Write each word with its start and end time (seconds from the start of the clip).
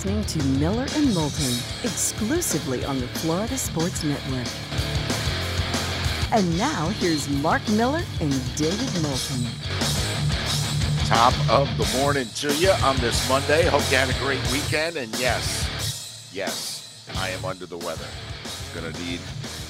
listening 0.00 0.24
to 0.24 0.42
Miller 0.58 0.86
and 0.94 1.12
Moulton 1.12 1.52
exclusively 1.82 2.82
on 2.86 2.98
the 2.98 3.06
Florida 3.08 3.58
Sports 3.58 4.02
Network. 4.02 4.46
And 6.32 6.56
now 6.56 6.88
here's 6.88 7.28
Mark 7.28 7.60
Miller 7.68 8.00
and 8.18 8.56
David 8.56 9.02
Moulton. 9.02 9.44
Top 11.04 11.34
of 11.50 11.68
the 11.76 11.98
morning 11.98 12.26
to 12.36 12.54
you 12.54 12.70
on 12.82 12.96
this 12.96 13.28
Monday. 13.28 13.66
Hope 13.66 13.82
you 13.90 13.98
had 13.98 14.08
a 14.08 14.18
great 14.20 14.40
weekend. 14.50 14.96
And 14.96 15.14
yes, 15.18 16.30
yes, 16.32 17.06
I 17.18 17.28
am 17.28 17.44
under 17.44 17.66
the 17.66 17.76
weather. 17.76 18.08
Gonna 18.74 18.92
need, 19.00 19.20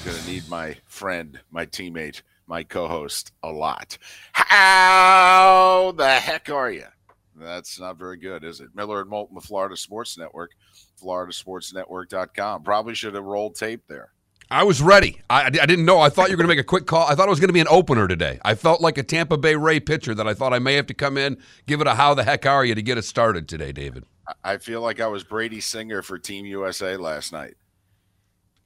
gonna 0.05 0.25
need 0.25 0.47
my 0.47 0.77
friend, 0.85 1.41
my 1.51 1.65
teammate, 1.65 2.21
my 2.47 2.63
co-host 2.63 3.33
a 3.43 3.51
lot. 3.51 3.97
How 4.31 5.93
the 5.97 6.07
heck 6.07 6.49
are 6.49 6.71
you? 6.71 6.85
That's 7.41 7.79
not 7.79 7.97
very 7.97 8.17
good, 8.17 8.43
is 8.43 8.59
it? 8.59 8.69
Miller 8.73 9.01
and 9.01 9.09
Moulton, 9.09 9.35
the 9.35 9.41
Florida 9.41 9.75
Sports 9.75 10.17
Network, 10.17 10.51
floridasportsnetwork.com. 11.01 12.63
Probably 12.63 12.95
should 12.95 13.15
have 13.15 13.23
rolled 13.23 13.55
tape 13.55 13.83
there. 13.87 14.11
I 14.49 14.63
was 14.63 14.81
ready. 14.81 15.21
I, 15.29 15.45
I 15.45 15.49
didn't 15.49 15.85
know. 15.85 16.01
I 16.01 16.09
thought 16.09 16.29
you 16.29 16.33
were 16.35 16.43
going 16.43 16.49
to 16.49 16.55
make 16.55 16.63
a 16.63 16.67
quick 16.67 16.85
call. 16.85 17.07
I 17.07 17.15
thought 17.15 17.27
it 17.27 17.29
was 17.29 17.39
going 17.39 17.49
to 17.49 17.53
be 17.53 17.61
an 17.61 17.69
opener 17.69 18.05
today. 18.07 18.37
I 18.43 18.55
felt 18.55 18.81
like 18.81 18.97
a 18.97 19.03
Tampa 19.03 19.37
Bay 19.37 19.55
Ray 19.55 19.79
pitcher 19.79 20.13
that 20.13 20.27
I 20.27 20.33
thought 20.33 20.53
I 20.53 20.59
may 20.59 20.73
have 20.73 20.87
to 20.87 20.93
come 20.93 21.17
in, 21.17 21.37
give 21.67 21.79
it 21.79 21.87
a 21.87 21.95
how 21.95 22.13
the 22.13 22.25
heck 22.25 22.45
are 22.45 22.65
you 22.65 22.75
to 22.75 22.81
get 22.81 22.97
us 22.97 23.07
started 23.07 23.47
today, 23.47 23.71
David. 23.71 24.03
I 24.43 24.57
feel 24.57 24.81
like 24.81 24.99
I 24.99 25.07
was 25.07 25.23
Brady 25.23 25.61
Singer 25.61 26.01
for 26.01 26.19
Team 26.19 26.45
USA 26.45 26.97
last 26.97 27.31
night. 27.31 27.55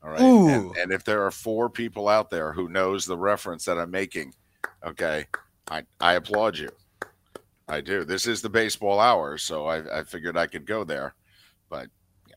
All 0.04 0.10
right. 0.10 0.20
And, 0.20 0.76
and, 0.76 0.92
if 0.92 1.04
there 1.04 1.24
are 1.26 1.32
four 1.32 1.70
people 1.70 2.08
out 2.08 2.30
there 2.30 2.54
who 2.54 2.70
knows 2.70 3.06
the 3.06 3.18
reference 3.18 3.66
that 3.66 3.78
I'm 3.78 3.90
making, 3.90 4.34
okay, 4.86 5.26
I, 5.70 5.84
I 6.00 6.14
applaud 6.14 6.58
you. 6.58 6.70
I 7.68 7.82
do. 7.82 8.04
This 8.04 8.28
is 8.28 8.42
the 8.42 8.50
baseball 8.50 9.00
hour, 9.00 9.38
so 9.38 9.66
I, 9.66 10.00
I 10.00 10.04
figured 10.04 10.38
I 10.38 10.48
could 10.48 10.66
go 10.66 10.84
there. 10.84 11.16
But 11.70 11.88
yeah, 12.28 12.36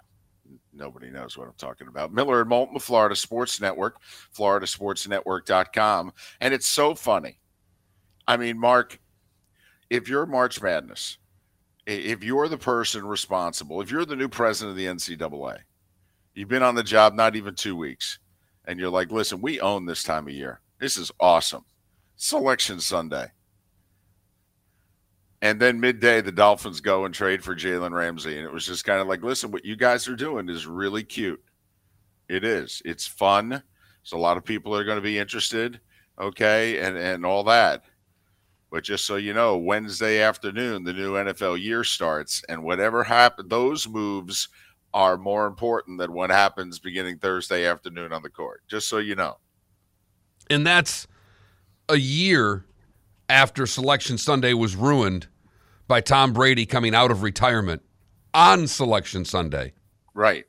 nobody 0.72 1.10
knows 1.10 1.36
what 1.36 1.48
I'm 1.48 1.54
talking 1.58 1.88
about. 1.88 2.12
Miller 2.12 2.40
and 2.40 2.48
Moulton, 2.48 2.78
Florida 2.78 3.14
Sports 3.14 3.60
Network, 3.60 4.00
floridasportsnetwork.com. 4.34 6.12
And 6.40 6.54
it's 6.54 6.66
so 6.66 6.94
funny. 6.94 7.40
I 8.26 8.36
mean, 8.36 8.58
Mark, 8.58 8.98
if 9.90 10.08
you're 10.08 10.26
March 10.26 10.62
Madness, 10.62 11.18
if 11.86 12.22
you're 12.22 12.48
the 12.48 12.58
person 12.58 13.06
responsible, 13.06 13.80
if 13.80 13.90
you're 13.90 14.04
the 14.04 14.16
new 14.16 14.28
president 14.28 14.72
of 14.72 14.76
the 14.76 14.86
NCAA, 14.86 15.58
you've 16.34 16.48
been 16.48 16.62
on 16.62 16.74
the 16.74 16.82
job 16.82 17.14
not 17.14 17.36
even 17.36 17.54
two 17.54 17.76
weeks, 17.76 18.18
and 18.66 18.78
you're 18.78 18.90
like, 18.90 19.10
listen, 19.10 19.40
we 19.40 19.60
own 19.60 19.86
this 19.86 20.02
time 20.02 20.28
of 20.28 20.34
year. 20.34 20.60
This 20.78 20.98
is 20.98 21.10
awesome. 21.18 21.64
Selection 22.16 22.80
Sunday. 22.80 23.26
And 25.40 25.60
then 25.60 25.80
midday, 25.80 26.20
the 26.20 26.32
Dolphins 26.32 26.80
go 26.80 27.04
and 27.04 27.14
trade 27.14 27.44
for 27.44 27.54
Jalen 27.54 27.92
Ramsey. 27.92 28.36
And 28.36 28.44
it 28.44 28.52
was 28.52 28.66
just 28.66 28.84
kind 28.84 29.00
of 29.00 29.06
like, 29.06 29.22
listen, 29.22 29.52
what 29.52 29.64
you 29.64 29.76
guys 29.76 30.08
are 30.08 30.16
doing 30.16 30.48
is 30.48 30.66
really 30.66 31.04
cute. 31.04 31.42
It 32.28 32.44
is. 32.44 32.82
It's 32.84 33.06
fun. 33.06 33.62
So 34.02 34.16
a 34.16 34.18
lot 34.18 34.36
of 34.36 34.44
people 34.44 34.76
are 34.76 34.84
going 34.84 34.96
to 34.96 35.02
be 35.02 35.18
interested. 35.18 35.80
Okay. 36.20 36.80
And, 36.80 36.96
and 36.96 37.24
all 37.24 37.44
that. 37.44 37.84
But 38.70 38.84
just 38.84 39.06
so 39.06 39.16
you 39.16 39.32
know, 39.32 39.56
Wednesday 39.56 40.20
afternoon, 40.20 40.82
the 40.82 40.92
new 40.92 41.14
NFL 41.14 41.62
year 41.62 41.84
starts. 41.84 42.42
And 42.48 42.64
whatever 42.64 43.04
happened, 43.04 43.48
those 43.48 43.88
moves 43.88 44.48
are 44.92 45.16
more 45.16 45.46
important 45.46 45.98
than 45.98 46.12
what 46.12 46.30
happens 46.30 46.78
beginning 46.78 47.18
Thursday 47.18 47.64
afternoon 47.64 48.12
on 48.12 48.22
the 48.22 48.28
court. 48.28 48.62
Just 48.66 48.88
so 48.88 48.98
you 48.98 49.14
know. 49.14 49.38
And 50.50 50.66
that's 50.66 51.06
a 51.88 51.96
year 51.96 52.64
after 53.28 53.66
Selection 53.66 54.18
Sunday 54.18 54.54
was 54.54 54.76
ruined 54.76 55.26
by 55.86 56.00
Tom 56.00 56.32
Brady 56.32 56.66
coming 56.66 56.94
out 56.94 57.10
of 57.10 57.22
retirement 57.22 57.82
on 58.34 58.66
Selection 58.66 59.24
Sunday. 59.24 59.72
Right. 60.14 60.44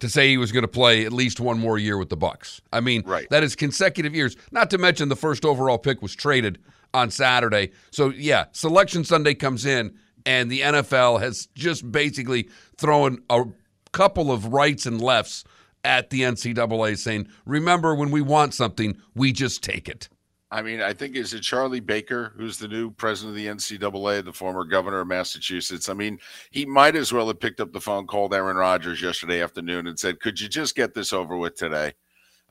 To 0.00 0.08
say 0.08 0.28
he 0.28 0.38
was 0.38 0.52
going 0.52 0.62
to 0.62 0.68
play 0.68 1.04
at 1.04 1.12
least 1.12 1.40
one 1.40 1.58
more 1.58 1.76
year 1.78 1.98
with 1.98 2.08
the 2.08 2.16
Bucs. 2.16 2.60
I 2.72 2.80
mean, 2.80 3.02
right. 3.04 3.28
that 3.30 3.42
is 3.42 3.54
consecutive 3.54 4.14
years. 4.14 4.36
Not 4.50 4.70
to 4.70 4.78
mention 4.78 5.08
the 5.08 5.16
first 5.16 5.44
overall 5.44 5.78
pick 5.78 6.00
was 6.00 6.14
traded 6.14 6.58
on 6.94 7.10
Saturday. 7.10 7.72
So 7.90 8.08
yeah, 8.08 8.46
Selection 8.52 9.04
Sunday 9.04 9.34
comes 9.34 9.66
in 9.66 9.94
and 10.24 10.50
the 10.50 10.60
NFL 10.60 11.20
has 11.20 11.48
just 11.54 11.90
basically 11.90 12.48
thrown 12.76 13.22
a 13.28 13.44
couple 13.92 14.32
of 14.32 14.52
rights 14.52 14.86
and 14.86 15.00
lefts 15.00 15.44
at 15.84 16.10
the 16.10 16.22
NCAA 16.22 16.98
saying, 16.98 17.28
remember 17.46 17.94
when 17.94 18.10
we 18.10 18.20
want 18.20 18.54
something, 18.54 19.00
we 19.14 19.32
just 19.32 19.62
take 19.62 19.88
it. 19.88 20.08
I 20.52 20.62
mean, 20.62 20.80
I 20.80 20.92
think 20.92 21.14
is 21.14 21.32
it 21.32 21.42
Charlie 21.42 21.78
Baker, 21.78 22.32
who's 22.36 22.58
the 22.58 22.66
new 22.66 22.90
president 22.90 23.36
of 23.36 23.36
the 23.36 23.46
NCAA, 23.46 24.24
the 24.24 24.32
former 24.32 24.64
governor 24.64 25.00
of 25.00 25.06
Massachusetts. 25.06 25.88
I 25.88 25.94
mean, 25.94 26.18
he 26.50 26.66
might 26.66 26.96
as 26.96 27.12
well 27.12 27.28
have 27.28 27.38
picked 27.38 27.60
up 27.60 27.72
the 27.72 27.80
phone, 27.80 28.06
called 28.06 28.34
Aaron 28.34 28.56
Rodgers 28.56 29.00
yesterday 29.00 29.42
afternoon, 29.42 29.86
and 29.86 29.98
said, 29.98 30.18
"Could 30.18 30.40
you 30.40 30.48
just 30.48 30.74
get 30.74 30.92
this 30.92 31.12
over 31.12 31.36
with 31.36 31.54
today?" 31.54 31.94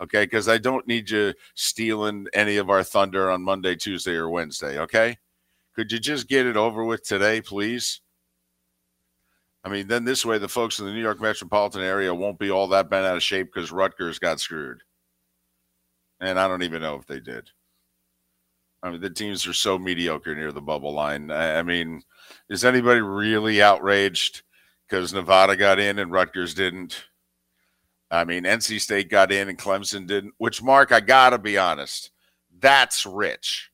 Okay, 0.02 0.24
because 0.24 0.48
I 0.48 0.58
don't 0.58 0.88
need 0.88 1.10
you 1.10 1.34
stealing 1.56 2.28
any 2.34 2.56
of 2.56 2.70
our 2.70 2.84
thunder 2.84 3.30
on 3.30 3.42
Monday, 3.42 3.76
Tuesday, 3.76 4.14
or 4.16 4.30
Wednesday. 4.30 4.80
Okay, 4.80 5.18
could 5.76 5.92
you 5.92 6.00
just 6.00 6.30
get 6.30 6.46
it 6.46 6.56
over 6.56 6.86
with 6.86 7.04
today, 7.04 7.42
please? 7.42 8.00
I 9.64 9.70
mean, 9.70 9.88
then 9.88 10.06
this 10.06 10.26
way, 10.26 10.38
the 10.38 10.48
folks 10.48 10.80
in 10.80 10.86
the 10.86 10.94
New 10.94 11.02
York 11.02 11.20
metropolitan 11.22 11.82
area 11.82 12.16
won't 12.16 12.40
be 12.40 12.50
all 12.50 12.68
that 12.70 12.90
bent 12.90 13.06
out 13.06 13.18
of 13.18 13.24
shape 13.24 13.48
because 13.54 13.74
Rutgers 13.74 14.20
got 14.20 14.40
screwed. 14.40 14.84
And 16.22 16.40
I 16.40 16.48
don't 16.48 16.64
even 16.64 16.82
know 16.82 16.96
if 16.96 17.06
they 17.06 17.20
did. 17.20 17.50
I 18.82 18.92
mean, 18.92 19.02
the 19.02 19.10
teams 19.10 19.46
are 19.46 19.54
so 19.54 19.78
mediocre 19.78 20.36
near 20.36 20.52
the 20.52 20.62
bubble 20.62 20.94
line. 20.94 21.32
I, 21.32 21.64
mean, 21.64 22.02
is 22.50 22.64
anybody 22.64 23.02
really 23.02 23.62
outraged 23.62 24.44
because 24.88 25.14
Nevada 25.14 25.56
got 25.56 25.80
in 25.80 26.00
and 26.00 26.12
Rutgers 26.12 26.54
didn't? 26.54 27.06
I 28.10 28.24
mean, 28.24 28.44
NC 28.44 28.80
State 28.80 29.10
got 29.10 29.32
in 29.32 29.50
and 29.50 29.58
Clemson 29.58 30.08
didn't, 30.08 30.34
which, 30.38 30.64
Mark, 30.64 30.92
I 30.92 31.00
got 31.00 31.32
to 31.32 31.38
be 31.38 31.58
honest, 31.58 32.12
that's 32.60 33.06
rich. 33.06 33.70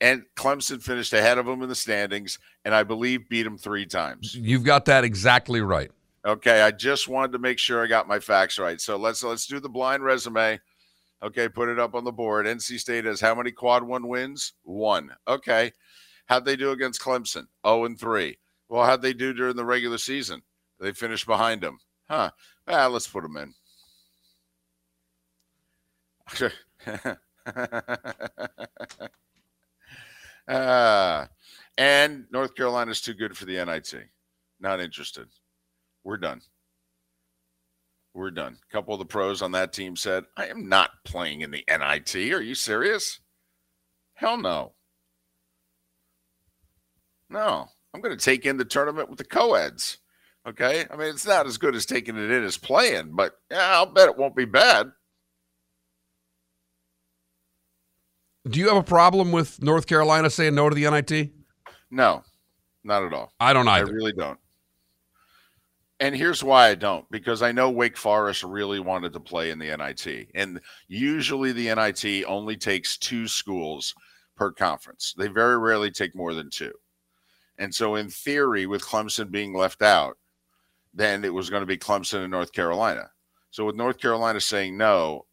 And 0.00 0.22
Clemson 0.36 0.82
finished 0.82 1.12
ahead 1.12 1.38
of 1.38 1.46
them 1.46 1.62
in 1.62 1.68
the 1.68 1.74
standings, 1.74 2.38
and 2.64 2.74
I 2.74 2.84
believe 2.84 3.28
beat 3.28 3.42
them 3.42 3.58
three 3.58 3.86
times. 3.86 4.34
You've 4.34 4.64
got 4.64 4.84
that 4.86 5.04
exactly 5.04 5.60
right. 5.60 5.90
Okay, 6.24 6.62
I 6.62 6.70
just 6.70 7.08
wanted 7.08 7.32
to 7.32 7.38
make 7.38 7.58
sure 7.58 7.82
I 7.82 7.86
got 7.86 8.06
my 8.06 8.20
facts 8.20 8.58
right. 8.58 8.80
So 8.80 8.96
let's 8.96 9.22
let's 9.22 9.46
do 9.46 9.58
the 9.58 9.68
blind 9.68 10.04
resume. 10.04 10.60
Okay, 11.22 11.48
put 11.48 11.68
it 11.68 11.78
up 11.78 11.94
on 11.94 12.04
the 12.04 12.12
board. 12.12 12.46
NC 12.46 12.78
State 12.80 13.04
has 13.04 13.20
how 13.20 13.34
many 13.34 13.52
quad 13.52 13.82
one 13.82 14.08
wins? 14.08 14.54
One. 14.62 15.10
Okay. 15.28 15.72
How'd 16.26 16.44
they 16.44 16.56
do 16.56 16.70
against 16.70 17.02
Clemson? 17.02 17.46
0 17.66 17.84
and 17.84 17.98
3. 17.98 18.38
Well, 18.68 18.86
how'd 18.86 19.02
they 19.02 19.12
do 19.12 19.34
during 19.34 19.56
the 19.56 19.64
regular 19.64 19.98
season? 19.98 20.42
They 20.78 20.92
finished 20.92 21.26
behind 21.26 21.60
them. 21.60 21.78
Huh. 22.08 22.30
Ah, 22.66 22.86
let's 22.86 23.08
put 23.08 23.22
them 23.22 23.36
in. 23.36 23.54
uh, 30.48 31.26
and 31.78 32.26
North 32.30 32.54
Carolina's 32.54 33.00
too 33.00 33.14
good 33.14 33.36
for 33.36 33.44
the 33.44 33.62
NIT. 33.64 33.92
Not 34.60 34.80
interested. 34.80 35.26
We're 36.04 36.16
done. 36.16 36.40
We're 38.14 38.30
done. 38.30 38.58
A 38.68 38.72
couple 38.72 38.94
of 38.94 38.98
the 38.98 39.06
pros 39.06 39.40
on 39.40 39.52
that 39.52 39.72
team 39.72 39.96
said, 39.96 40.24
I 40.36 40.46
am 40.46 40.68
not 40.68 40.90
playing 41.04 41.42
in 41.42 41.50
the 41.50 41.64
NIT. 41.68 42.14
Are 42.32 42.42
you 42.42 42.54
serious? 42.54 43.20
Hell 44.14 44.36
no. 44.36 44.72
No, 47.28 47.68
I'm 47.94 48.00
going 48.00 48.16
to 48.16 48.22
take 48.22 48.44
in 48.44 48.56
the 48.56 48.64
tournament 48.64 49.08
with 49.08 49.18
the 49.18 49.24
co-eds. 49.24 49.98
Okay. 50.46 50.84
I 50.90 50.96
mean, 50.96 51.08
it's 51.08 51.26
not 51.26 51.46
as 51.46 51.58
good 51.58 51.76
as 51.76 51.86
taking 51.86 52.16
it 52.16 52.30
in 52.30 52.42
as 52.42 52.56
playing, 52.56 53.12
but 53.14 53.34
yeah, 53.50 53.76
I'll 53.76 53.86
bet 53.86 54.08
it 54.08 54.18
won't 54.18 54.34
be 54.34 54.44
bad. 54.44 54.90
Do 58.48 58.58
you 58.58 58.68
have 58.68 58.78
a 58.78 58.82
problem 58.82 59.32
with 59.32 59.62
North 59.62 59.86
Carolina 59.86 60.30
saying 60.30 60.54
no 60.54 60.68
to 60.68 60.74
the 60.74 60.90
NIT? 60.90 61.30
No, 61.90 62.22
not 62.82 63.04
at 63.04 63.12
all. 63.12 63.32
I 63.38 63.52
don't 63.52 63.68
either. 63.68 63.86
I 63.86 63.90
really 63.90 64.12
don't. 64.12 64.38
And 66.00 66.16
here's 66.16 66.42
why 66.42 66.68
I 66.68 66.74
don't 66.74 67.08
because 67.10 67.42
I 67.42 67.52
know 67.52 67.70
Wake 67.70 67.96
Forest 67.96 68.42
really 68.42 68.80
wanted 68.80 69.12
to 69.12 69.20
play 69.20 69.50
in 69.50 69.58
the 69.58 69.76
NIT. 69.76 70.30
And 70.34 70.58
usually 70.88 71.52
the 71.52 71.74
NIT 71.74 72.24
only 72.26 72.56
takes 72.56 72.96
two 72.96 73.28
schools 73.28 73.94
per 74.34 74.50
conference, 74.50 75.14
they 75.18 75.28
very 75.28 75.58
rarely 75.58 75.90
take 75.90 76.16
more 76.16 76.32
than 76.32 76.48
two. 76.48 76.72
And 77.58 77.74
so, 77.74 77.96
in 77.96 78.08
theory, 78.08 78.66
with 78.66 78.82
Clemson 78.82 79.30
being 79.30 79.54
left 79.54 79.82
out, 79.82 80.16
then 80.94 81.26
it 81.26 81.34
was 81.34 81.50
going 81.50 81.60
to 81.60 81.66
be 81.66 81.76
Clemson 81.76 82.22
and 82.22 82.30
North 82.30 82.52
Carolina. 82.52 83.10
So, 83.50 83.66
with 83.66 83.76
North 83.76 83.98
Carolina 83.98 84.40
saying 84.40 84.78
no, 84.78 85.26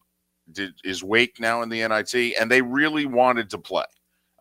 did, 0.52 0.74
is 0.84 1.06
Wake 1.06 1.40
now 1.40 1.62
in 1.62 1.70
the 1.70 1.88
NIT? 1.88 2.36
And 2.38 2.52
they 2.52 2.62
really 2.62 3.06
wanted 3.06 3.50
to 3.52 3.58
play. 3.58 3.86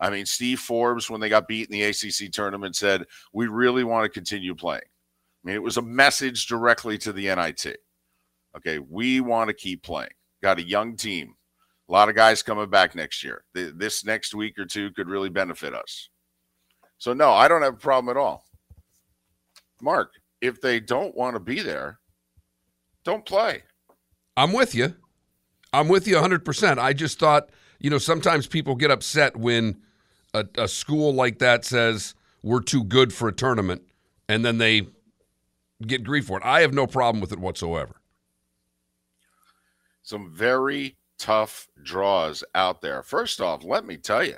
I 0.01 0.09
mean, 0.09 0.25
Steve 0.25 0.59
Forbes, 0.59 1.09
when 1.09 1.21
they 1.21 1.29
got 1.29 1.47
beat 1.47 1.69
in 1.69 1.71
the 1.71 1.83
ACC 1.83 2.29
tournament, 2.33 2.75
said, 2.75 3.05
We 3.31 3.47
really 3.47 3.85
want 3.85 4.03
to 4.03 4.09
continue 4.09 4.53
playing 4.53 4.81
mean, 5.47 5.55
it 5.55 5.63
was 5.63 5.77
a 5.77 5.81
message 5.81 6.45
directly 6.47 6.97
to 6.99 7.13
the 7.13 7.33
NIT. 7.33 7.77
Okay, 8.57 8.79
we 8.79 9.21
want 9.21 9.47
to 9.47 9.53
keep 9.53 9.81
playing. 9.81 10.11
Got 10.43 10.59
a 10.59 10.67
young 10.67 10.95
team. 10.95 11.33
A 11.89 11.91
lot 11.91 12.09
of 12.09 12.15
guys 12.15 12.43
coming 12.43 12.69
back 12.69 12.95
next 12.95 13.23
year. 13.23 13.45
This 13.53 14.03
next 14.03 14.35
week 14.35 14.59
or 14.59 14.65
two 14.65 14.91
could 14.91 15.07
really 15.07 15.29
benefit 15.29 15.73
us. 15.73 16.09
So, 16.97 17.13
no, 17.13 17.31
I 17.31 17.47
don't 17.47 17.61
have 17.61 17.75
a 17.75 17.77
problem 17.77 18.15
at 18.15 18.19
all. 18.19 18.43
Mark, 19.81 20.11
if 20.41 20.59
they 20.59 20.79
don't 20.79 21.15
want 21.15 21.35
to 21.35 21.39
be 21.39 21.61
there, 21.61 21.99
don't 23.05 23.25
play. 23.25 23.63
I'm 24.35 24.51
with 24.51 24.75
you. 24.75 24.95
I'm 25.71 25.87
with 25.87 26.07
you 26.07 26.15
100%. 26.15 26.77
I 26.77 26.93
just 26.93 27.19
thought, 27.19 27.49
you 27.79 27.89
know, 27.89 27.99
sometimes 27.99 28.47
people 28.47 28.75
get 28.75 28.91
upset 28.91 29.37
when 29.37 29.79
a, 30.33 30.45
a 30.57 30.67
school 30.67 31.13
like 31.13 31.39
that 31.39 31.63
says 31.63 32.15
we're 32.43 32.61
too 32.61 32.83
good 32.83 33.13
for 33.13 33.27
a 33.27 33.33
tournament 33.33 33.83
and 34.27 34.43
then 34.43 34.57
they 34.57 34.87
get 35.85 36.03
grief 36.03 36.25
for 36.25 36.37
it. 36.37 36.45
I 36.45 36.61
have 36.61 36.73
no 36.73 36.87
problem 36.87 37.21
with 37.21 37.31
it 37.31 37.39
whatsoever. 37.39 38.01
Some 40.01 40.33
very 40.33 40.97
tough 41.19 41.67
draws 41.83 42.43
out 42.55 42.81
there. 42.81 43.03
First 43.03 43.41
off, 43.41 43.63
let 43.63 43.85
me 43.85 43.97
tell 43.97 44.23
you, 44.23 44.37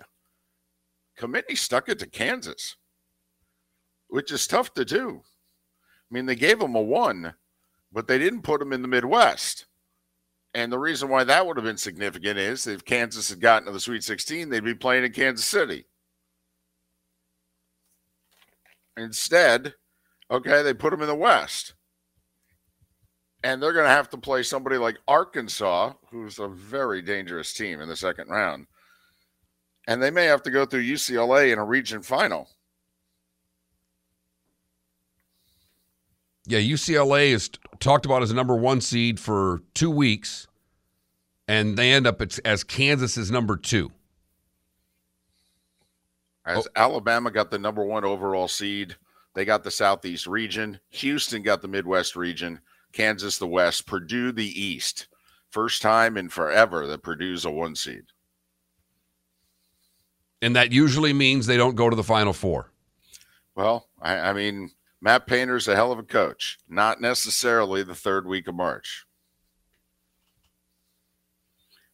committee 1.15 1.56
stuck 1.56 1.89
it 1.89 2.00
to 2.00 2.07
Kansas, 2.07 2.75
which 4.07 4.31
is 4.31 4.47
tough 4.47 4.74
to 4.74 4.83
do. 4.83 5.21
I 6.09 6.13
mean, 6.13 6.25
they 6.25 6.36
gave 6.36 6.59
them 6.59 6.75
a 6.75 6.81
one, 6.81 7.36
but 7.92 8.07
they 8.07 8.18
didn't 8.18 8.42
put 8.42 8.59
them 8.59 8.74
in 8.74 8.81
the 8.81 8.88
Midwest. 8.88 9.68
And 10.56 10.71
the 10.71 10.80
reason 10.80 11.09
why 11.09 11.24
that 11.25 11.45
would 11.45 11.57
have 11.57 11.65
been 11.65 11.77
significant 11.77 12.39
is 12.39 12.65
if 12.65 12.83
Kansas 12.83 13.30
had 13.30 13.39
gotten 13.39 13.68
to 13.68 13.71
the 13.71 13.80
Sweet 13.80 14.03
16, 14.03 14.50
they'd 14.50 14.63
be 14.63 14.74
playing 14.74 15.06
in 15.06 15.12
Kansas 15.12 15.45
City. 15.45 15.85
Instead, 18.97 19.75
okay, 20.29 20.61
they 20.63 20.73
put 20.73 20.91
them 20.91 21.01
in 21.01 21.07
the 21.07 21.15
West. 21.15 21.73
And 23.43 23.61
they're 23.61 23.73
going 23.73 23.85
to 23.85 23.91
have 23.91 24.09
to 24.09 24.17
play 24.17 24.43
somebody 24.43 24.77
like 24.77 24.97
Arkansas, 25.07 25.93
who's 26.11 26.39
a 26.39 26.47
very 26.47 27.01
dangerous 27.01 27.53
team 27.53 27.79
in 27.79 27.87
the 27.87 27.95
second 27.95 28.29
round. 28.29 28.67
And 29.87 30.03
they 30.03 30.11
may 30.11 30.25
have 30.25 30.43
to 30.43 30.51
go 30.51 30.65
through 30.65 30.83
UCLA 30.83 31.53
in 31.53 31.59
a 31.59 31.65
region 31.65 32.01
final. 32.01 32.49
Yeah, 36.45 36.59
UCLA 36.59 37.27
is 37.29 37.49
talked 37.79 38.05
about 38.05 38.23
as 38.23 38.31
a 38.31 38.35
number 38.35 38.55
one 38.55 38.81
seed 38.81 39.19
for 39.19 39.61
two 39.73 39.91
weeks, 39.91 40.47
and 41.47 41.77
they 41.77 41.91
end 41.91 42.07
up 42.07 42.21
as 42.43 42.63
Kansas's 42.63 43.29
number 43.29 43.55
two. 43.55 43.91
As 46.45 46.65
oh. 46.65 46.69
Alabama 46.75 47.29
got 47.29 47.51
the 47.51 47.59
number 47.59 47.83
one 47.83 48.03
overall 48.03 48.47
seed, 48.47 48.95
they 49.39 49.45
got 49.45 49.63
the 49.63 49.71
Southeast 49.71 50.27
region. 50.27 50.81
Houston 50.89 51.44
got 51.44 51.62
the 51.62 51.69
Midwest 51.69 52.18
region. 52.18 52.59
Kansas 52.91 53.38
the 53.38 53.47
West. 53.47 53.88
Purdue 53.88 54.33
the 54.33 54.62
East. 54.62 55.07
First 55.50 55.81
time 55.81 56.18
in 56.18 56.27
forever 56.27 56.86
that 56.88 57.03
Purdue's 57.03 57.45
a 57.45 57.50
one 57.50 57.74
seed. 57.74 58.03
And 60.41 60.57
that 60.57 60.74
usually 60.74 61.13
means 61.13 61.45
they 61.45 61.56
don't 61.56 61.77
go 61.77 61.89
to 61.89 61.95
the 61.95 62.03
Final 62.03 62.33
Four. 62.33 62.74
Well, 63.56 63.88
I, 64.01 64.18
I 64.18 64.33
mean, 64.33 64.71
Matt 65.00 65.25
Painter's 65.25 65.69
a 65.69 65.75
hell 65.77 65.94
of 65.94 66.00
a 66.00 66.03
coach, 66.03 66.57
not 66.68 67.00
necessarily 67.00 67.81
the 67.81 67.95
third 67.95 68.27
week 68.27 68.45
of 68.50 68.56
March. 68.56 69.06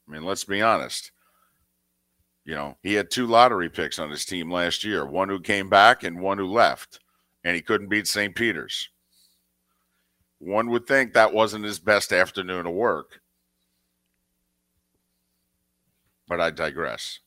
I 0.08 0.14
mean, 0.14 0.24
let's 0.24 0.46
be 0.46 0.64
honest. 0.64 1.12
You 2.44 2.56
know, 2.56 2.78
he 2.82 2.96
had 2.96 3.12
two 3.12 3.28
lottery 3.28 3.70
picks 3.70 4.00
on 4.00 4.10
his 4.10 4.26
team 4.26 4.52
last 4.52 4.84
year 4.84 5.06
one 5.06 5.30
who 5.30 5.40
came 5.40 5.70
back 5.70 6.02
and 6.02 6.20
one 6.20 6.40
who 6.40 6.48
left, 6.48 7.02
and 7.46 7.56
he 7.56 7.62
couldn't 7.62 7.88
beat 7.88 8.08
St. 8.08 8.36
Peter's. 8.36 8.90
One 10.40 10.70
would 10.72 10.88
think 10.88 11.14
that 11.14 11.34
wasn't 11.34 11.64
his 11.64 11.80
best 11.80 12.12
afternoon 12.12 12.66
of 12.66 12.74
work. 12.74 13.22
But 16.28 16.42
I 16.42 16.50
digress. 16.50 17.20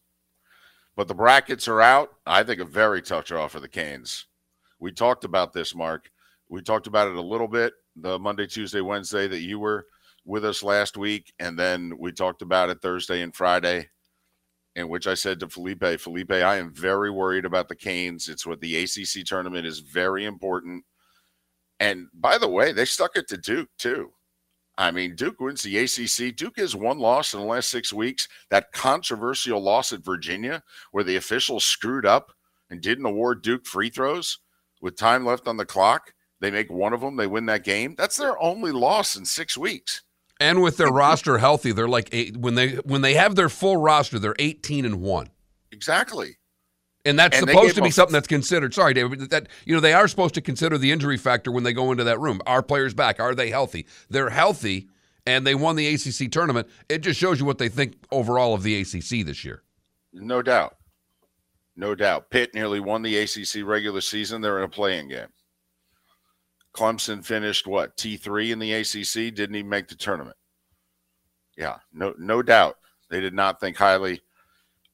But 0.96 1.06
the 1.06 1.14
brackets 1.14 1.68
are 1.68 1.80
out. 1.80 2.10
I 2.26 2.42
think 2.42 2.60
a 2.60 2.64
very 2.64 3.00
tough 3.00 3.26
draw 3.26 3.46
for 3.46 3.60
the 3.60 3.68
Canes. 3.68 4.26
We 4.80 4.90
talked 4.90 5.24
about 5.24 5.52
this, 5.52 5.74
Mark. 5.74 6.10
We 6.48 6.62
talked 6.62 6.88
about 6.88 7.08
it 7.08 7.14
a 7.14 7.22
little 7.22 7.48
bit 7.48 7.72
the 7.94 8.18
Monday, 8.18 8.46
Tuesday, 8.46 8.80
Wednesday 8.80 9.28
that 9.28 9.40
you 9.40 9.58
were 9.58 9.86
with 10.24 10.44
us 10.44 10.62
last 10.62 10.96
week. 10.96 11.32
And 11.38 11.58
then 11.58 11.92
we 11.98 12.12
talked 12.12 12.42
about 12.42 12.70
it 12.70 12.82
Thursday 12.82 13.22
and 13.22 13.34
Friday, 13.34 13.88
in 14.78 14.88
which 14.88 15.08
I 15.08 15.14
said 15.14 15.40
to 15.40 15.48
Felipe, 15.48 15.84
Felipe, 15.98 16.30
I 16.30 16.56
am 16.56 16.72
very 16.72 17.10
worried 17.10 17.44
about 17.44 17.68
the 17.68 17.74
Canes. 17.74 18.28
It's 18.28 18.46
what 18.46 18.60
the 18.60 18.76
ACC 18.84 19.26
tournament 19.26 19.66
is 19.66 19.80
very 19.80 20.24
important. 20.24 20.84
And 21.80 22.06
by 22.14 22.38
the 22.38 22.48
way, 22.48 22.70
they 22.70 22.84
stuck 22.84 23.16
it 23.16 23.26
to 23.28 23.36
Duke 23.36 23.68
too. 23.76 24.12
I 24.78 24.92
mean, 24.92 25.16
Duke 25.16 25.40
wins 25.40 25.64
the 25.64 25.78
ACC. 25.78 26.36
Duke 26.36 26.58
has 26.58 26.76
one 26.76 27.00
loss 27.00 27.34
in 27.34 27.40
the 27.40 27.46
last 27.46 27.70
six 27.70 27.92
weeks. 27.92 28.28
That 28.50 28.70
controversial 28.70 29.60
loss 29.60 29.92
at 29.92 30.04
Virginia, 30.04 30.62
where 30.92 31.02
the 31.02 31.16
officials 31.16 31.64
screwed 31.64 32.06
up 32.06 32.30
and 32.70 32.80
didn't 32.80 33.04
award 33.04 33.42
Duke 33.42 33.66
free 33.66 33.90
throws 33.90 34.38
with 34.80 34.96
time 34.96 35.26
left 35.26 35.48
on 35.48 35.56
the 35.56 35.66
clock, 35.66 36.14
they 36.40 36.52
make 36.52 36.70
one 36.70 36.92
of 36.92 37.00
them, 37.00 37.16
they 37.16 37.26
win 37.26 37.46
that 37.46 37.64
game. 37.64 37.96
That's 37.98 38.16
their 38.16 38.40
only 38.40 38.70
loss 38.70 39.16
in 39.16 39.24
six 39.24 39.58
weeks. 39.58 40.02
And 40.40 40.62
with 40.62 40.76
their 40.76 40.88
roster 40.92 41.38
healthy, 41.38 41.72
they're 41.72 41.88
like 41.88 42.08
eight, 42.12 42.36
when 42.36 42.54
they 42.54 42.76
when 42.76 43.02
they 43.02 43.14
have 43.14 43.34
their 43.34 43.48
full 43.48 43.76
roster, 43.76 44.18
they're 44.18 44.36
eighteen 44.38 44.84
and 44.84 45.00
one. 45.00 45.28
Exactly. 45.72 46.36
And 47.04 47.18
that's 47.18 47.38
and 47.38 47.48
supposed 47.48 47.74
to 47.76 47.82
be 47.82 47.90
something 47.90 48.12
that's 48.12 48.26
considered. 48.26 48.74
Sorry, 48.74 48.92
David. 48.92 49.30
That 49.30 49.48
you 49.64 49.74
know 49.74 49.80
they 49.80 49.94
are 49.94 50.08
supposed 50.08 50.34
to 50.34 50.40
consider 50.40 50.76
the 50.76 50.92
injury 50.92 51.16
factor 51.16 51.50
when 51.50 51.64
they 51.64 51.72
go 51.72 51.90
into 51.90 52.04
that 52.04 52.20
room. 52.20 52.40
Are 52.46 52.62
players 52.62 52.92
back? 52.92 53.20
Are 53.20 53.34
they 53.34 53.50
healthy? 53.50 53.86
They're 54.10 54.30
healthy, 54.30 54.88
and 55.26 55.46
they 55.46 55.54
won 55.54 55.76
the 55.76 55.86
ACC 55.94 56.30
tournament. 56.30 56.68
It 56.88 56.98
just 56.98 57.18
shows 57.18 57.40
you 57.40 57.46
what 57.46 57.58
they 57.58 57.68
think 57.68 57.94
overall 58.10 58.52
of 58.52 58.62
the 58.62 58.80
ACC 58.80 59.24
this 59.24 59.44
year. 59.44 59.62
No 60.12 60.42
doubt. 60.42 60.76
No 61.76 61.94
doubt. 61.94 62.30
Pitt 62.30 62.54
nearly 62.54 62.80
won 62.80 63.02
the 63.02 63.16
ACC 63.16 63.64
regular 63.64 64.00
season. 64.00 64.42
They're 64.42 64.58
in 64.58 64.64
a 64.64 64.68
playing 64.68 65.08
game. 65.08 65.28
Clemson 66.78 67.24
finished 67.24 67.66
what 67.66 67.96
T3 67.96 68.52
in 68.52 68.58
the 68.60 68.72
ACC, 68.72 69.34
didn't 69.34 69.56
even 69.56 69.68
make 69.68 69.88
the 69.88 69.96
tournament. 69.96 70.36
Yeah, 71.56 71.78
no 71.92 72.14
no 72.18 72.40
doubt. 72.40 72.76
They 73.10 73.20
did 73.20 73.34
not 73.34 73.58
think 73.58 73.76
highly 73.76 74.20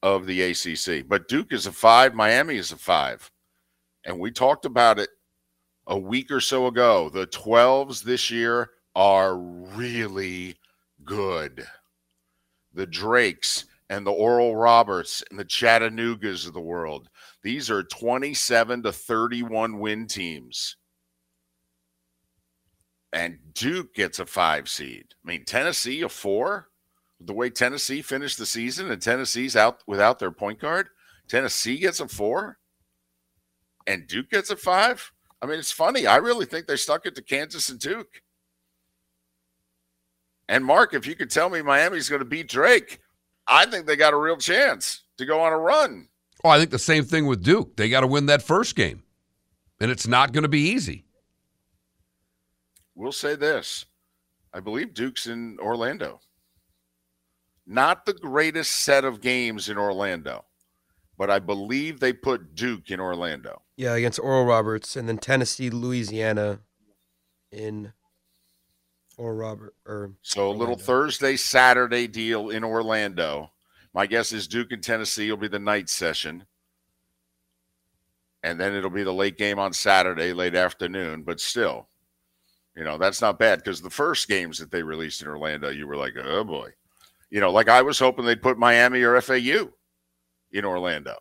of 0.01 0.25
the 0.25 0.41
ACC. 0.41 1.07
But 1.07 1.27
Duke 1.27 1.53
is 1.53 1.67
a 1.67 1.71
5, 1.71 2.15
Miami 2.15 2.55
is 2.55 2.71
a 2.71 2.77
5. 2.77 3.31
And 4.05 4.19
we 4.19 4.31
talked 4.31 4.65
about 4.65 4.97
it 4.97 5.09
a 5.85 5.97
week 5.97 6.31
or 6.31 6.39
so 6.39 6.65
ago. 6.65 7.09
The 7.09 7.27
12s 7.27 8.01
this 8.01 8.31
year 8.31 8.71
are 8.95 9.37
really 9.37 10.55
good. 11.03 11.67
The 12.73 12.87
Drakes 12.87 13.65
and 13.91 14.07
the 14.07 14.11
Oral 14.11 14.55
Roberts 14.55 15.23
and 15.29 15.39
the 15.39 15.45
Chattanoogas 15.45 16.47
of 16.47 16.53
the 16.53 16.61
world. 16.61 17.09
These 17.43 17.69
are 17.69 17.83
27 17.83 18.81
to 18.83 18.91
31 18.91 19.77
win 19.79 20.07
teams. 20.07 20.77
And 23.13 23.37
Duke 23.53 23.93
gets 23.93 24.19
a 24.19 24.25
five 24.25 24.67
seed. 24.67 25.05
I 25.23 25.27
mean, 25.27 25.45
Tennessee 25.45 26.01
a 26.01 26.09
four. 26.09 26.69
The 27.21 27.33
way 27.33 27.49
Tennessee 27.49 28.01
finished 28.01 28.37
the 28.37 28.45
season 28.45 28.91
and 28.91 29.01
Tennessee's 29.01 29.55
out 29.55 29.81
without 29.87 30.19
their 30.19 30.31
point 30.31 30.59
guard, 30.59 30.89
Tennessee 31.27 31.77
gets 31.77 31.99
a 32.01 32.07
four 32.07 32.57
and 33.87 34.07
Duke 34.07 34.29
gets 34.29 34.49
a 34.49 34.55
five. 34.57 35.11
I 35.41 35.45
mean, 35.45 35.59
it's 35.59 35.71
funny. 35.71 36.07
I 36.07 36.17
really 36.17 36.45
think 36.45 36.67
they 36.67 36.75
stuck 36.75 37.05
it 37.05 37.15
to 37.15 37.21
Kansas 37.21 37.69
and 37.69 37.79
Duke. 37.79 38.21
And 40.47 40.63
Mark, 40.63 40.93
if 40.93 41.07
you 41.07 41.15
could 41.15 41.29
tell 41.29 41.49
me 41.49 41.61
Miami's 41.61 42.09
going 42.09 42.19
to 42.19 42.25
beat 42.25 42.49
Drake, 42.49 42.99
I 43.47 43.65
think 43.65 43.85
they 43.85 43.95
got 43.95 44.13
a 44.13 44.17
real 44.17 44.37
chance 44.37 45.03
to 45.17 45.25
go 45.25 45.41
on 45.41 45.53
a 45.53 45.57
run. 45.57 46.09
Oh, 46.43 46.49
I 46.49 46.59
think 46.59 46.71
the 46.71 46.79
same 46.79 47.03
thing 47.03 47.25
with 47.25 47.43
Duke. 47.43 47.75
They 47.77 47.89
got 47.89 48.01
to 48.01 48.07
win 48.07 48.27
that 48.27 48.43
first 48.43 48.75
game, 48.75 49.03
and 49.79 49.89
it's 49.89 50.07
not 50.07 50.33
going 50.33 50.43
to 50.43 50.49
be 50.49 50.69
easy. 50.69 51.04
We'll 52.95 53.11
say 53.11 53.35
this 53.35 53.85
I 54.53 54.59
believe 54.61 54.93
Duke's 54.93 55.27
in 55.27 55.57
Orlando. 55.59 56.21
Not 57.67 58.05
the 58.05 58.13
greatest 58.13 58.71
set 58.71 59.03
of 59.03 59.21
games 59.21 59.69
in 59.69 59.77
Orlando, 59.77 60.45
but 61.17 61.29
I 61.29 61.39
believe 61.39 61.99
they 61.99 62.13
put 62.13 62.55
Duke 62.55 62.91
in 62.91 62.99
Orlando. 62.99 63.63
Yeah, 63.75 63.95
against 63.95 64.19
Oral 64.19 64.45
Roberts, 64.45 64.95
and 64.95 65.09
then 65.09 65.17
Tennessee, 65.17 65.69
Louisiana 65.69 66.59
in 67.51 67.93
or 69.17 69.35
Robert 69.35 69.75
or 69.85 70.11
so 70.21 70.41
Orlando. 70.41 70.57
a 70.57 70.59
little 70.59 70.77
Thursday 70.77 71.35
Saturday 71.35 72.07
deal 72.07 72.49
in 72.49 72.63
Orlando. 72.63 73.51
My 73.93 74.05
guess 74.05 74.31
is 74.31 74.47
Duke 74.47 74.71
and 74.71 74.83
Tennessee 74.83 75.29
will 75.29 75.37
be 75.37 75.47
the 75.47 75.59
night 75.59 75.89
session. 75.89 76.45
And 78.43 78.59
then 78.59 78.75
it'll 78.75 78.89
be 78.89 79.03
the 79.03 79.13
late 79.13 79.37
game 79.37 79.57
on 79.57 79.73
Saturday, 79.73 80.33
late 80.33 80.53
afternoon. 80.53 81.23
But 81.23 81.39
still, 81.39 81.87
you 82.75 82.83
know, 82.83 82.97
that's 82.97 83.21
not 83.21 83.39
bad 83.39 83.59
because 83.59 83.81
the 83.81 83.89
first 83.89 84.27
games 84.27 84.57
that 84.59 84.71
they 84.71 84.83
released 84.83 85.21
in 85.21 85.27
Orlando, 85.27 85.69
you 85.69 85.87
were 85.87 85.95
like, 85.95 86.13
oh 86.21 86.43
boy. 86.43 86.71
You 87.29 87.39
know, 87.39 87.51
like 87.51 87.69
I 87.69 87.81
was 87.81 87.99
hoping 87.99 88.25
they'd 88.25 88.41
put 88.41 88.57
Miami 88.57 89.01
or 89.01 89.19
FAU 89.21 89.69
in 90.51 90.65
Orlando. 90.65 91.15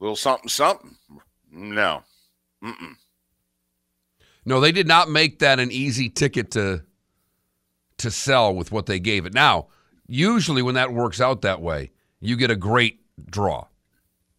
Little 0.00 0.16
something, 0.16 0.48
something. 0.48 0.96
No. 1.50 2.02
Mm-mm. 2.62 2.94
No, 4.44 4.60
they 4.60 4.72
did 4.72 4.86
not 4.86 5.08
make 5.08 5.38
that 5.38 5.58
an 5.58 5.70
easy 5.70 6.08
ticket 6.08 6.50
to 6.52 6.82
to 7.98 8.10
sell 8.10 8.54
with 8.54 8.72
what 8.72 8.86
they 8.86 8.98
gave 8.98 9.24
it. 9.24 9.32
Now, 9.32 9.68
usually 10.06 10.62
when 10.62 10.74
that 10.74 10.92
works 10.92 11.20
out 11.20 11.42
that 11.42 11.62
way, 11.62 11.92
you 12.20 12.36
get 12.36 12.50
a 12.50 12.56
great 12.56 13.00
draw. 13.30 13.66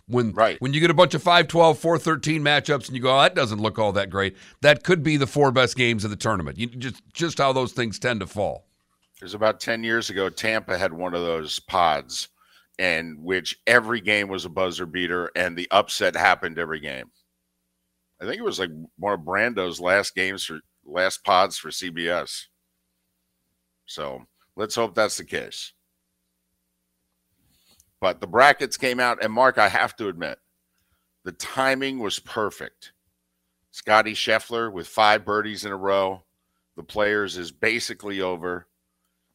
When 0.07 0.33
Right. 0.33 0.62
when 0.62 0.74
you 0.74 0.79
get 0.79 0.91
a 0.91 0.95
bunch 0.95 1.15
of 1.15 1.24
5-12, 1.24 1.77
4-13 1.77 2.41
matchups 2.41 2.88
and 2.88 2.95
you 2.95 3.01
go, 3.01 3.17
oh, 3.17 3.21
that 3.21 3.33
doesn't 3.33 3.59
look 3.59 3.79
all 3.79 3.91
that 3.93 4.12
great. 4.12 4.35
That 4.62 4.83
could 4.83 5.01
be 5.01 5.17
the 5.17 5.25
four 5.25 5.51
best 5.51 5.75
games 5.75 6.03
of 6.03 6.12
the 6.12 6.15
tournament. 6.15 6.59
You, 6.59 6.67
just 6.67 7.01
just 7.13 7.38
how 7.39 7.53
those 7.53 7.74
things 7.74 7.97
tend 7.97 8.19
to 8.19 8.27
fall. 8.27 8.67
It 9.19 9.24
was 9.24 9.33
about 9.33 9.59
10 9.59 9.83
years 9.83 10.09
ago. 10.12 10.29
Tampa 10.29 10.77
had 10.77 10.93
one 10.93 11.15
of 11.15 11.21
those 11.24 11.57
pods, 11.59 12.27
and 12.77 13.17
which 13.24 13.57
every 13.65 14.01
game 14.01 14.27
was 14.27 14.45
a 14.45 14.50
buzzer 14.50 14.85
beater, 14.85 15.31
and 15.35 15.57
the 15.57 15.67
upset 15.71 16.15
happened 16.15 16.59
every 16.59 16.79
game. 16.81 17.09
I 18.21 18.25
think 18.25 18.38
it 18.38 18.45
was 18.45 18.59
like 18.59 18.71
one 18.97 19.13
of 19.13 19.21
Brando's 19.21 19.79
last 19.79 20.13
games 20.13 20.43
for 20.43 20.59
last 20.85 21.24
pods 21.24 21.57
for 21.57 21.69
CBS. 21.69 22.43
So 23.88 24.25
let's 24.55 24.75
hope 24.75 24.93
that's 24.95 25.17
the 25.17 25.25
case. 25.25 25.74
But 28.05 28.21
the 28.21 28.27
brackets 28.27 28.77
came 28.77 29.00
out, 29.00 29.24
and 29.24 29.33
Mark, 29.33 29.57
I 29.57 29.67
have 29.67 29.95
to 29.95 30.09
admit, 30.09 30.38
the 31.24 31.31
timing 31.31 31.97
was 31.97 32.19
perfect. 32.19 32.91
Scottie 33.71 34.13
Scheffler 34.13 34.71
with 34.71 34.88
five 34.88 35.25
birdies 35.25 35.65
in 35.65 35.71
a 35.71 35.75
row. 35.75 36.21
The 36.75 36.83
players 36.83 37.35
is 37.35 37.51
basically 37.51 38.21
over. 38.21 38.67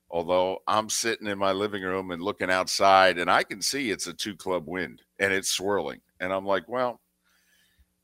Although 0.08 0.58
I'm 0.68 0.88
sitting 0.88 1.26
in 1.26 1.36
my 1.36 1.50
living 1.50 1.82
room 1.82 2.12
and 2.12 2.22
looking 2.22 2.48
outside, 2.48 3.18
and 3.18 3.28
I 3.28 3.42
can 3.42 3.60
see 3.60 3.90
it's 3.90 4.06
a 4.06 4.14
two 4.14 4.36
club 4.36 4.68
wind 4.68 5.02
and 5.18 5.32
it's 5.32 5.50
swirling. 5.50 6.00
And 6.20 6.32
I'm 6.32 6.46
like, 6.46 6.68
well, 6.68 7.00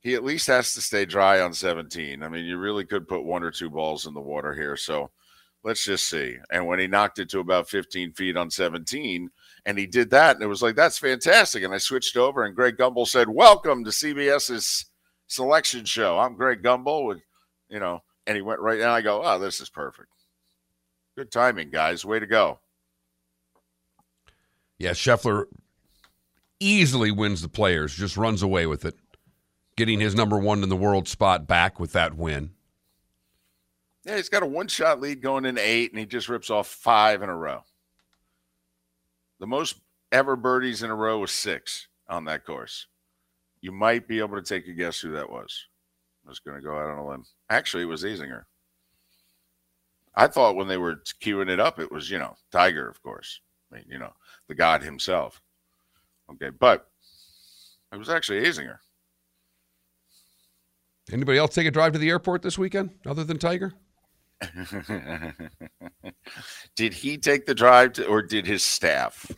he 0.00 0.16
at 0.16 0.25
least 0.25 0.49
has 0.49 0.75
to 0.75 0.82
stay 0.82 1.04
dry 1.04 1.42
on 1.42 1.52
17. 1.52 2.25
I 2.25 2.28
mean, 2.28 2.44
you 2.44 2.58
really 2.58 2.85
could 2.85 3.06
put 3.06 3.23
one 3.23 3.44
or 3.44 3.52
two 3.52 3.70
balls 3.70 4.04
in 4.04 4.14
the 4.14 4.20
water 4.20 4.52
here. 4.52 4.76
So 4.76 5.12
let's 5.62 5.85
just 5.85 6.11
see. 6.11 6.38
And 6.50 6.66
when 6.66 6.80
he 6.80 6.88
knocked 6.88 7.20
it 7.20 7.28
to 7.28 7.38
about 7.38 7.68
15 7.68 8.14
feet 8.14 8.37
on 8.37 8.50
17, 8.50 9.30
and 9.66 9.76
he 9.76 9.87
did 9.87 10.11
that, 10.11 10.37
and 10.37 10.42
it 10.44 10.49
was 10.49 10.62
like, 10.62 10.76
that's 10.76 10.96
fantastic. 10.96 11.64
And 11.64 11.75
I 11.75 11.78
switched 11.78 12.16
over, 12.16 12.44
and 12.44 12.54
Greg 12.54 12.76
Gumbel 12.76 13.06
said, 13.06 13.28
Welcome 13.28 13.85
to 13.85 13.90
CBS's 13.90 14.87
selection 15.26 15.85
show. 15.85 16.18
I'm 16.18 16.37
Greg 16.37 16.62
Gumbel 16.62 17.04
with, 17.04 17.20
you 17.68 17.80
know, 17.80 18.00
and 18.26 18.37
he 18.37 18.42
went 18.42 18.61
right 18.61 18.78
down. 18.78 18.94
I 18.94 19.00
go, 19.02 19.23
oh, 19.25 19.38
this 19.40 19.61
is 19.61 19.68
perfect. 19.68 20.08
Good 21.16 21.32
timing, 21.32 21.70
guys. 21.70 22.04
Way 22.04 22.20
to 22.20 22.26
go. 22.26 22.61
Yeah, 24.78 24.90
Scheffler 24.90 25.46
easily 26.61 27.11
wins 27.11 27.42
the 27.42 27.49
players, 27.49 27.94
just 27.94 28.16
runs 28.16 28.42
away 28.42 28.66
with 28.66 28.85
it, 28.85 28.94
getting 29.76 29.99
his 29.99 30.14
number 30.14 30.38
one 30.38 30.62
in 30.62 30.68
the 30.68 30.76
world 30.76 31.08
spot 31.08 31.46
back 31.46 31.80
with 31.80 31.92
that 31.92 32.14
win. 32.14 32.50
Yeah, 34.04 34.16
he's 34.16 34.28
got 34.28 34.44
a 34.44 34.46
one 34.46 34.68
shot 34.68 35.00
lead 35.00 35.23
going 35.23 35.44
in 35.44 35.58
eight, 35.58 35.90
and 35.90 35.99
he 35.99 36.06
just 36.06 36.28
rips 36.28 36.50
off 36.50 36.68
five 36.68 37.23
in 37.23 37.28
a 37.28 37.37
row. 37.37 37.64
The 39.38 39.47
most 39.47 39.76
ever 40.12 40.37
birdies 40.37 40.83
in 40.83 40.90
a 40.90 40.95
row 40.95 41.19
was 41.19 41.33
six 41.33 41.88
on 42.09 42.25
that 42.26 42.45
course. 42.45 42.87
You 43.61 43.73
might 43.73 44.07
be 44.09 44.19
able 44.19 44.37
to 44.37 44.43
take 44.43 44.69
a 44.69 44.73
guess 44.73 45.00
who 45.00 45.12
that 45.12 45.31
was. 45.31 45.66
I 46.25 46.28
was 46.28 46.38
going 46.38 46.57
to 46.57 46.62
go 46.62 46.76
out 46.76 46.90
on 46.90 46.99
a 46.99 47.07
limb. 47.07 47.25
Actually, 47.50 47.85
it 47.85 47.87
was 47.87 48.05
Azinger. 48.05 48.45
I 50.14 50.26
thought 50.26 50.57
when 50.57 50.69
they 50.69 50.78
were 50.78 51.02
queuing 51.21 51.50
it 51.50 51.61
up, 51.61 51.78
it 51.78 51.93
was, 51.93 52.11
you 52.11 52.19
know, 52.19 52.35
Tiger, 52.50 52.88
of 52.88 53.02
course. 53.02 53.40
I 53.71 53.76
mean, 53.76 53.85
you 53.88 53.99
know, 53.99 54.12
the 54.49 54.55
god 54.55 54.83
himself. 54.83 55.43
Okay, 56.33 56.50
but 56.50 56.88
it 57.93 57.99
was 57.99 58.09
actually 58.09 58.43
Azinger. 58.43 58.78
Anybody 61.12 61.38
else 61.38 61.55
take 61.55 61.66
a 61.66 61.71
drive 61.71 61.93
to 61.93 61.99
the 61.99 62.09
airport 62.09 62.43
this 62.43 62.59
weekend 62.59 62.90
other 63.07 63.25
than 63.25 63.38
Tiger? 63.38 63.73
did 66.76 66.93
he 66.93 67.16
take 67.16 67.47
the 67.47 67.55
drive 67.55 67.95
to, 67.95 68.07
or 68.07 68.23
did 68.23 68.47
his 68.47 68.62
staff? 68.62 69.31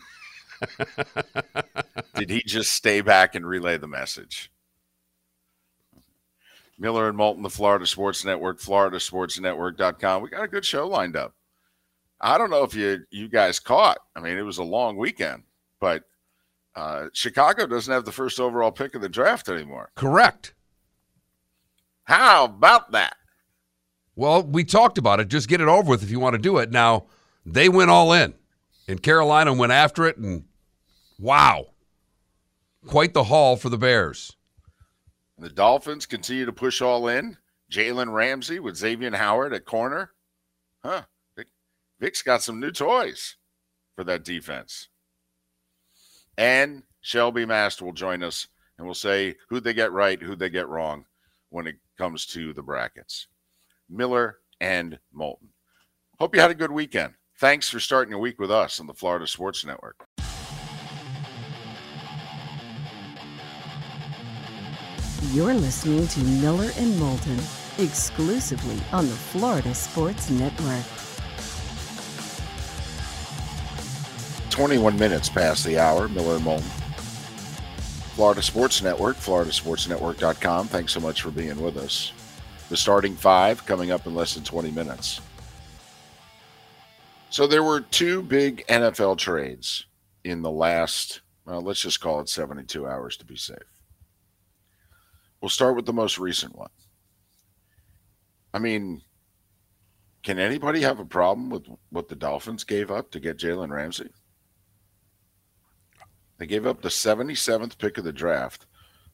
did 2.16 2.30
he 2.30 2.42
just 2.44 2.72
stay 2.72 3.00
back 3.00 3.34
and 3.34 3.46
relay 3.46 3.78
the 3.78 3.86
message? 3.86 4.50
Miller 6.78 7.08
and 7.08 7.16
Moulton, 7.16 7.42
the 7.42 7.50
Florida 7.50 7.86
Sports 7.86 8.24
Network, 8.24 8.60
floridasportsnetwork.com. 8.60 10.22
We 10.22 10.30
got 10.30 10.44
a 10.44 10.48
good 10.48 10.64
show 10.64 10.86
lined 10.86 11.16
up. 11.16 11.34
I 12.20 12.38
don't 12.38 12.50
know 12.50 12.64
if 12.64 12.74
you 12.74 13.04
you 13.10 13.28
guys 13.28 13.60
caught. 13.60 13.98
I 14.16 14.20
mean, 14.20 14.36
it 14.36 14.42
was 14.42 14.58
a 14.58 14.64
long 14.64 14.96
weekend, 14.96 15.44
but 15.80 16.04
uh, 16.74 17.06
Chicago 17.12 17.66
doesn't 17.66 17.92
have 17.92 18.04
the 18.04 18.12
first 18.12 18.40
overall 18.40 18.72
pick 18.72 18.94
of 18.94 19.02
the 19.02 19.08
draft 19.08 19.48
anymore. 19.48 19.90
Correct. 19.94 20.54
How 22.04 22.44
about 22.44 22.92
that? 22.92 23.16
Well, 24.18 24.42
we 24.42 24.64
talked 24.64 24.98
about 24.98 25.20
it. 25.20 25.28
Just 25.28 25.48
get 25.48 25.60
it 25.60 25.68
over 25.68 25.90
with 25.90 26.02
if 26.02 26.10
you 26.10 26.18
want 26.18 26.34
to 26.34 26.42
do 26.42 26.58
it. 26.58 26.72
Now, 26.72 27.04
they 27.46 27.68
went 27.68 27.92
all 27.92 28.12
in, 28.12 28.34
and 28.88 29.00
Carolina 29.00 29.52
went 29.52 29.70
after 29.70 30.06
it, 30.06 30.16
and 30.16 30.42
wow, 31.20 31.66
quite 32.84 33.14
the 33.14 33.22
haul 33.22 33.56
for 33.56 33.68
the 33.68 33.78
Bears. 33.78 34.34
The 35.38 35.48
Dolphins 35.48 36.04
continue 36.04 36.44
to 36.46 36.52
push 36.52 36.82
all 36.82 37.06
in. 37.06 37.36
Jalen 37.70 38.12
Ramsey 38.12 38.58
with 38.58 38.76
Xavier 38.76 39.16
Howard 39.16 39.54
at 39.54 39.64
corner. 39.64 40.10
Huh. 40.84 41.02
Vic, 41.36 41.46
Vic's 42.00 42.22
got 42.22 42.42
some 42.42 42.58
new 42.58 42.72
toys 42.72 43.36
for 43.94 44.02
that 44.02 44.24
defense. 44.24 44.88
And 46.36 46.82
Shelby 47.02 47.46
Mast 47.46 47.80
will 47.80 47.92
join 47.92 48.24
us 48.24 48.48
and 48.78 48.84
we'll 48.84 48.94
say 48.94 49.36
who 49.48 49.60
they 49.60 49.74
get 49.74 49.92
right, 49.92 50.20
who 50.20 50.34
they 50.34 50.50
get 50.50 50.66
wrong 50.66 51.04
when 51.50 51.68
it 51.68 51.76
comes 51.96 52.26
to 52.26 52.52
the 52.52 52.62
brackets. 52.64 53.28
Miller 53.88 54.38
and 54.60 54.98
Moulton. 55.12 55.48
Hope 56.18 56.34
you 56.34 56.40
had 56.40 56.50
a 56.50 56.54
good 56.54 56.72
weekend. 56.72 57.14
Thanks 57.38 57.68
for 57.68 57.78
starting 57.78 58.10
your 58.10 58.20
week 58.20 58.40
with 58.40 58.50
us 58.50 58.80
on 58.80 58.86
the 58.86 58.94
Florida 58.94 59.26
Sports 59.26 59.64
Network. 59.64 60.04
You're 65.32 65.54
listening 65.54 66.08
to 66.08 66.20
Miller 66.20 66.70
and 66.76 66.98
Moulton 66.98 67.38
exclusively 67.78 68.78
on 68.92 69.06
the 69.06 69.14
Florida 69.14 69.74
Sports 69.74 70.30
Network. 70.30 70.84
21 74.50 74.98
minutes 74.98 75.28
past 75.28 75.64
the 75.64 75.78
hour, 75.78 76.08
Miller 76.08 76.36
and 76.36 76.44
Moulton. 76.44 76.68
Florida 78.16 78.42
Sports 78.42 78.82
Network, 78.82 79.16
floridasportsnetwork.com. 79.16 80.66
Thanks 80.66 80.92
so 80.92 80.98
much 80.98 81.22
for 81.22 81.30
being 81.30 81.62
with 81.62 81.76
us. 81.76 82.12
The 82.68 82.76
starting 82.76 83.16
five 83.16 83.64
coming 83.64 83.90
up 83.90 84.06
in 84.06 84.14
less 84.14 84.34
than 84.34 84.44
20 84.44 84.70
minutes. 84.70 85.20
So 87.30 87.46
there 87.46 87.62
were 87.62 87.80
two 87.80 88.22
big 88.22 88.66
NFL 88.68 89.18
trades 89.18 89.86
in 90.24 90.42
the 90.42 90.50
last, 90.50 91.20
well, 91.44 91.60
let's 91.60 91.82
just 91.82 92.00
call 92.00 92.20
it 92.20 92.28
72 92.28 92.86
hours 92.86 93.16
to 93.18 93.24
be 93.24 93.36
safe. 93.36 93.58
We'll 95.40 95.48
start 95.48 95.76
with 95.76 95.86
the 95.86 95.92
most 95.92 96.18
recent 96.18 96.56
one. 96.56 96.70
I 98.52 98.58
mean, 98.58 99.02
can 100.22 100.38
anybody 100.38 100.80
have 100.80 100.98
a 100.98 101.04
problem 101.04 101.48
with 101.48 101.66
what 101.90 102.08
the 102.08 102.16
Dolphins 102.16 102.64
gave 102.64 102.90
up 102.90 103.10
to 103.12 103.20
get 103.20 103.38
Jalen 103.38 103.70
Ramsey? 103.70 104.10
They 106.38 106.46
gave 106.46 106.66
up 106.66 106.82
the 106.82 106.88
77th 106.88 107.78
pick 107.78 107.98
of 107.98 108.04
the 108.04 108.12
draft. 108.12 108.66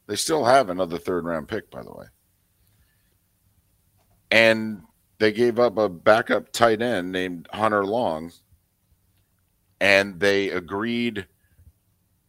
They 0.06 0.16
still 0.16 0.44
have 0.44 0.68
another 0.68 0.98
third 0.98 1.24
round 1.24 1.48
pick, 1.48 1.70
by 1.70 1.82
the 1.82 1.92
way. 1.92 2.06
And 4.34 4.82
they 5.20 5.30
gave 5.30 5.60
up 5.60 5.78
a 5.78 5.88
backup 5.88 6.50
tight 6.50 6.82
end 6.82 7.12
named 7.12 7.46
Hunter 7.52 7.86
Long. 7.86 8.32
And 9.80 10.18
they 10.18 10.50
agreed 10.50 11.28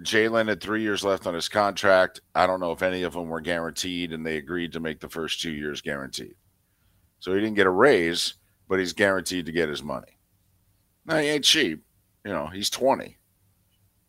Jalen 0.03 0.47
had 0.47 0.61
three 0.61 0.83
years 0.83 1.03
left 1.03 1.25
on 1.25 1.33
his 1.33 1.49
contract. 1.49 2.21
I 2.35 2.45
don't 2.45 2.59
know 2.59 2.71
if 2.71 2.83
any 2.83 3.01
of 3.01 3.13
them 3.13 3.27
were 3.27 3.41
guaranteed, 3.41 4.13
and 4.13 4.23
they 4.23 4.37
agreed 4.37 4.71
to 4.73 4.79
make 4.79 4.99
the 4.99 5.09
first 5.09 5.41
two 5.41 5.49
years 5.49 5.81
guaranteed. 5.81 6.35
So 7.21 7.33
he 7.33 7.39
didn't 7.39 7.55
get 7.55 7.65
a 7.65 7.71
raise, 7.71 8.35
but 8.69 8.77
he's 8.77 8.93
guaranteed 8.93 9.47
to 9.47 9.51
get 9.51 9.67
his 9.67 9.81
money. 9.81 10.19
Now, 11.07 11.17
he 11.17 11.29
ain't 11.29 11.43
cheap. 11.43 11.83
You 12.23 12.33
know, 12.33 12.45
he's 12.45 12.69
20. 12.69 13.17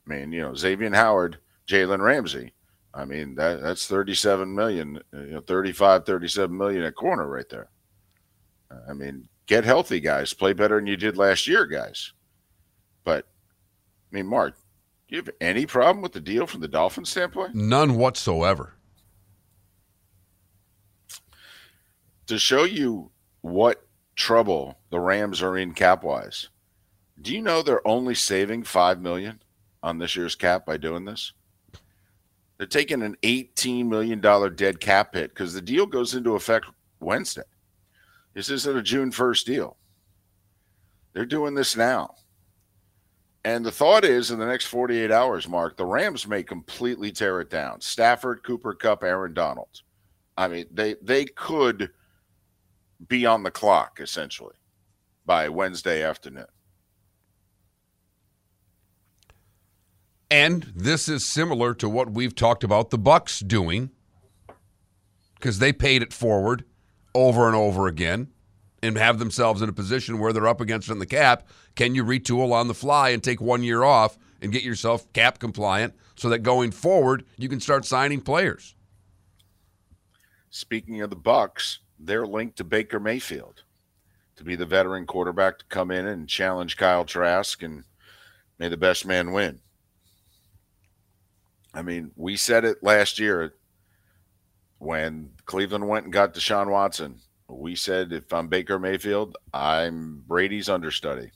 I 0.07 0.11
mean, 0.11 0.33
you 0.33 0.43
know, 0.43 0.55
Xavier 0.55 0.95
Howard, 0.95 1.39
Jalen 1.67 2.01
Ramsey. 2.01 2.53
I 2.93 3.07
mean, 3.07 3.37
that 3.37 3.63
that's 3.63 3.87
37 3.87 4.55
million, 4.55 5.01
you 5.15 5.27
know, 5.33 5.41
35, 5.41 6.05
37 6.05 6.55
million 6.55 6.83
at 6.83 6.95
corner 6.95 7.27
right 7.27 7.49
there. 7.49 7.71
I 8.89 8.93
mean, 8.93 9.29
get 9.47 9.65
healthy, 9.65 10.01
guys. 10.01 10.33
Play 10.33 10.53
better 10.53 10.77
than 10.77 10.87
you 10.87 10.97
did 10.97 11.17
last 11.17 11.47
year, 11.47 11.67
guys. 11.67 12.13
But, 13.05 13.27
I 14.11 14.17
mean, 14.17 14.27
Mark, 14.27 14.57
do 15.09 15.17
you 15.17 15.23
have 15.23 15.31
any 15.41 15.67
problem 15.67 16.03
with 16.03 16.13
the 16.13 16.21
deal 16.21 16.47
from 16.47 16.61
the 16.61 16.69
Dolphins 16.69 17.11
standpoint? 17.11 17.55
None 17.55 17.97
whatsoever. 17.97 18.75
To 22.27 22.39
show 22.39 22.65
you 22.65 23.11
what 23.43 23.87
trouble 24.17 24.79
the 24.91 24.99
Rams 24.99 25.43
are 25.43 25.57
in 25.57 25.73
cap 25.73 26.03
wise, 26.03 26.49
do 27.23 27.33
you 27.33 27.41
know 27.41 27.63
they're 27.63 27.87
only 27.87 28.15
saving 28.15 28.65
five 28.65 29.01
million 29.01 29.41
on 29.83 29.99
this 29.99 30.17
year's 30.17 30.35
cap 30.35 30.67
by 30.67 30.77
doing 30.77 31.05
this? 31.05 31.33
They're 32.59 32.67
taking 32.67 33.03
an 33.03 33.17
$18 33.23 33.87
million 33.87 34.21
dead 34.21 34.81
cap 34.81 35.15
hit 35.15 35.31
because 35.31 35.55
the 35.55 35.61
deal 35.61 35.87
goes 35.87 36.15
into 36.15 36.35
effect 36.35 36.67
Wednesday. 37.01 37.43
This 38.37 38.51
isn't 38.51 38.77
a 38.77 38.83
June 38.83 39.11
1st 39.11 39.45
deal. 39.47 39.79
They're 41.15 41.25
doing 41.25 41.55
this 41.55 41.75
now. 41.75 42.17
And 43.47 43.65
the 43.65 43.73
thought 43.73 44.05
is 44.05 44.31
in 44.31 44.39
the 44.39 44.45
next 44.45 44.67
48 44.67 45.11
hours, 45.11 45.49
Mark, 45.49 45.79
the 45.79 45.87
Rams 45.87 46.27
may 46.29 46.43
completely 46.43 47.11
tear 47.11 47.41
it 47.41 47.49
down. 47.49 47.81
Stafford, 47.81 48.43
Cooper 48.45 48.75
Kupp, 48.75 49.03
Aaron 49.03 49.33
Donald. 49.33 49.81
I 50.37 50.49
mean, 50.49 50.67
they 50.71 50.97
they 51.01 51.25
could 51.25 51.89
be 53.09 53.25
on 53.25 53.43
the 53.43 53.51
clock 53.51 54.01
essentially 54.03 54.57
by 55.25 55.49
Wednesday 55.49 56.03
afternoon. 56.03 56.45
And 60.31 60.73
this 60.77 61.09
is 61.09 61.25
similar 61.25 61.73
to 61.75 61.89
what 61.89 62.11
we've 62.11 62.35
talked 62.35 62.65
about 62.65 62.91
the 62.91 62.99
Bucs 62.99 63.47
doing 63.47 63.93
because 65.37 65.59
they 65.59 65.73
paid 65.73 66.03
it 66.03 66.13
forward 66.13 66.65
over 67.17 67.47
and 67.47 67.57
over 67.57 67.87
again 67.87 68.29
and 68.83 68.99
have 68.99 69.19
themselves 69.19 69.63
in 69.63 69.69
a 69.71 69.73
position 69.73 70.19
where 70.19 70.35
they're 70.35 70.47
up 70.47 70.61
against 70.61 70.89
it 70.89 70.93
in 70.93 70.99
the 70.99 71.07
cap. 71.07 71.49
Can 71.75 71.95
you 71.95 72.05
retool 72.05 72.53
on 72.53 72.69
the 72.69 72.75
fly 72.75 73.09
and 73.09 73.25
take 73.25 73.41
one 73.41 73.63
year 73.63 73.83
off 73.83 74.19
and 74.43 74.53
get 74.53 74.63
yourself 74.63 75.11
cap 75.15 75.39
compliant 75.39 75.95
so 76.15 76.29
that 76.29 76.41
going 76.41 76.71
forward 76.71 77.25
you 77.39 77.49
can 77.49 77.59
start 77.59 77.87
signing 77.87 78.21
players? 78.21 78.75
Speaking 80.51 81.01
of 81.01 81.09
the 81.09 81.17
Bucs, 81.17 81.79
they're 81.99 82.27
linked 82.27 82.59
to 82.59 82.65
Baker 82.65 83.01
Mayfield 83.01 83.63
to 84.37 84.45
be 84.45 84.55
the 84.55 84.67
veteran 84.67 85.07
quarterback 85.07 85.59
to 85.59 85.65
come 85.71 85.91
in 85.91 86.07
and 86.07 86.29
challenge 86.29 86.77
Kyle 86.77 87.07
Trask 87.07 87.63
and 87.63 87.85
may 88.59 88.69
the 88.69 88.77
best 88.77 89.07
man 89.07 89.33
win. 89.33 89.61
I 91.73 91.81
mean, 91.81 92.11
we 92.15 92.37
said 92.37 92.67
it 92.67 92.83
last 92.83 93.19
year 93.19 93.55
when 94.79 95.31
Cleveland 95.45 95.89
went 95.89 96.05
and 96.05 96.13
got 96.13 96.35
Deshaun 96.35 96.71
Watson. 96.71 97.21
We 97.49 97.77
said 97.77 98.13
if 98.13 98.33
I'm 98.33 98.49
Baker 98.49 98.79
Mayfield, 98.79 99.37
I'm 99.55 100.23
Brady's 100.27 100.69
understudy. 100.69 101.31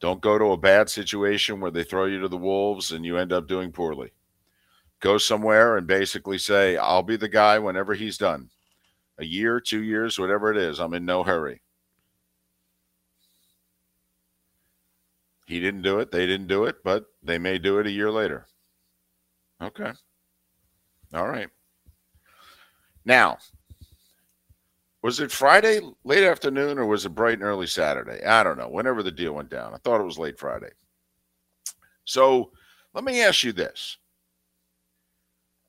Don't 0.00 0.20
go 0.20 0.38
to 0.38 0.52
a 0.52 0.56
bad 0.56 0.88
situation 0.88 1.60
where 1.60 1.70
they 1.70 1.84
throw 1.84 2.06
you 2.06 2.20
to 2.20 2.28
the 2.28 2.36
wolves 2.36 2.92
and 2.92 3.04
you 3.04 3.16
end 3.16 3.32
up 3.32 3.48
doing 3.48 3.72
poorly. 3.72 4.12
Go 5.00 5.18
somewhere 5.18 5.76
and 5.76 5.86
basically 5.86 6.38
say, 6.38 6.76
I'll 6.76 7.02
be 7.02 7.16
the 7.16 7.28
guy 7.28 7.58
whenever 7.58 7.94
he's 7.94 8.18
done. 8.18 8.50
A 9.18 9.24
year, 9.24 9.60
two 9.60 9.82
years, 9.82 10.18
whatever 10.18 10.50
it 10.50 10.56
is. 10.56 10.78
I'm 10.78 10.94
in 10.94 11.04
no 11.04 11.24
hurry. 11.24 11.62
He 15.46 15.60
didn't 15.60 15.82
do 15.82 15.98
it. 15.98 16.10
They 16.10 16.26
didn't 16.26 16.46
do 16.46 16.64
it, 16.64 16.76
but 16.84 17.06
they 17.22 17.38
may 17.38 17.58
do 17.58 17.78
it 17.78 17.86
a 17.86 17.90
year 17.90 18.10
later. 18.10 18.46
Okay. 19.62 19.92
All 21.14 21.26
right. 21.26 21.48
Now, 23.08 23.38
was 25.00 25.18
it 25.18 25.32
Friday 25.32 25.80
late 26.04 26.24
afternoon 26.24 26.78
or 26.78 26.84
was 26.84 27.06
it 27.06 27.14
bright 27.14 27.38
and 27.38 27.42
early 27.42 27.66
Saturday? 27.66 28.22
I 28.22 28.42
don't 28.42 28.58
know. 28.58 28.68
Whenever 28.68 29.02
the 29.02 29.10
deal 29.10 29.32
went 29.32 29.48
down, 29.48 29.72
I 29.72 29.78
thought 29.78 30.02
it 30.02 30.04
was 30.04 30.18
late 30.18 30.38
Friday. 30.38 30.72
So 32.04 32.50
let 32.92 33.04
me 33.04 33.22
ask 33.22 33.44
you 33.44 33.52
this 33.52 33.96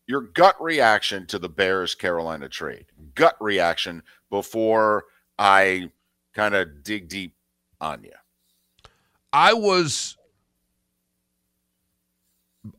your 0.06 0.22
gut 0.22 0.62
reaction 0.62 1.26
to 1.28 1.40
the 1.40 1.48
Bears 1.48 1.96
Carolina 1.96 2.50
trade, 2.50 2.88
gut 3.16 3.38
reaction 3.40 4.04
before 4.30 5.06
I 5.38 5.92
kind 6.34 6.56
of 6.56 6.84
dig 6.84 7.08
deep 7.08 7.36
on 7.80 8.04
you. 8.04 8.12
I 9.32 9.54
was 9.54 10.18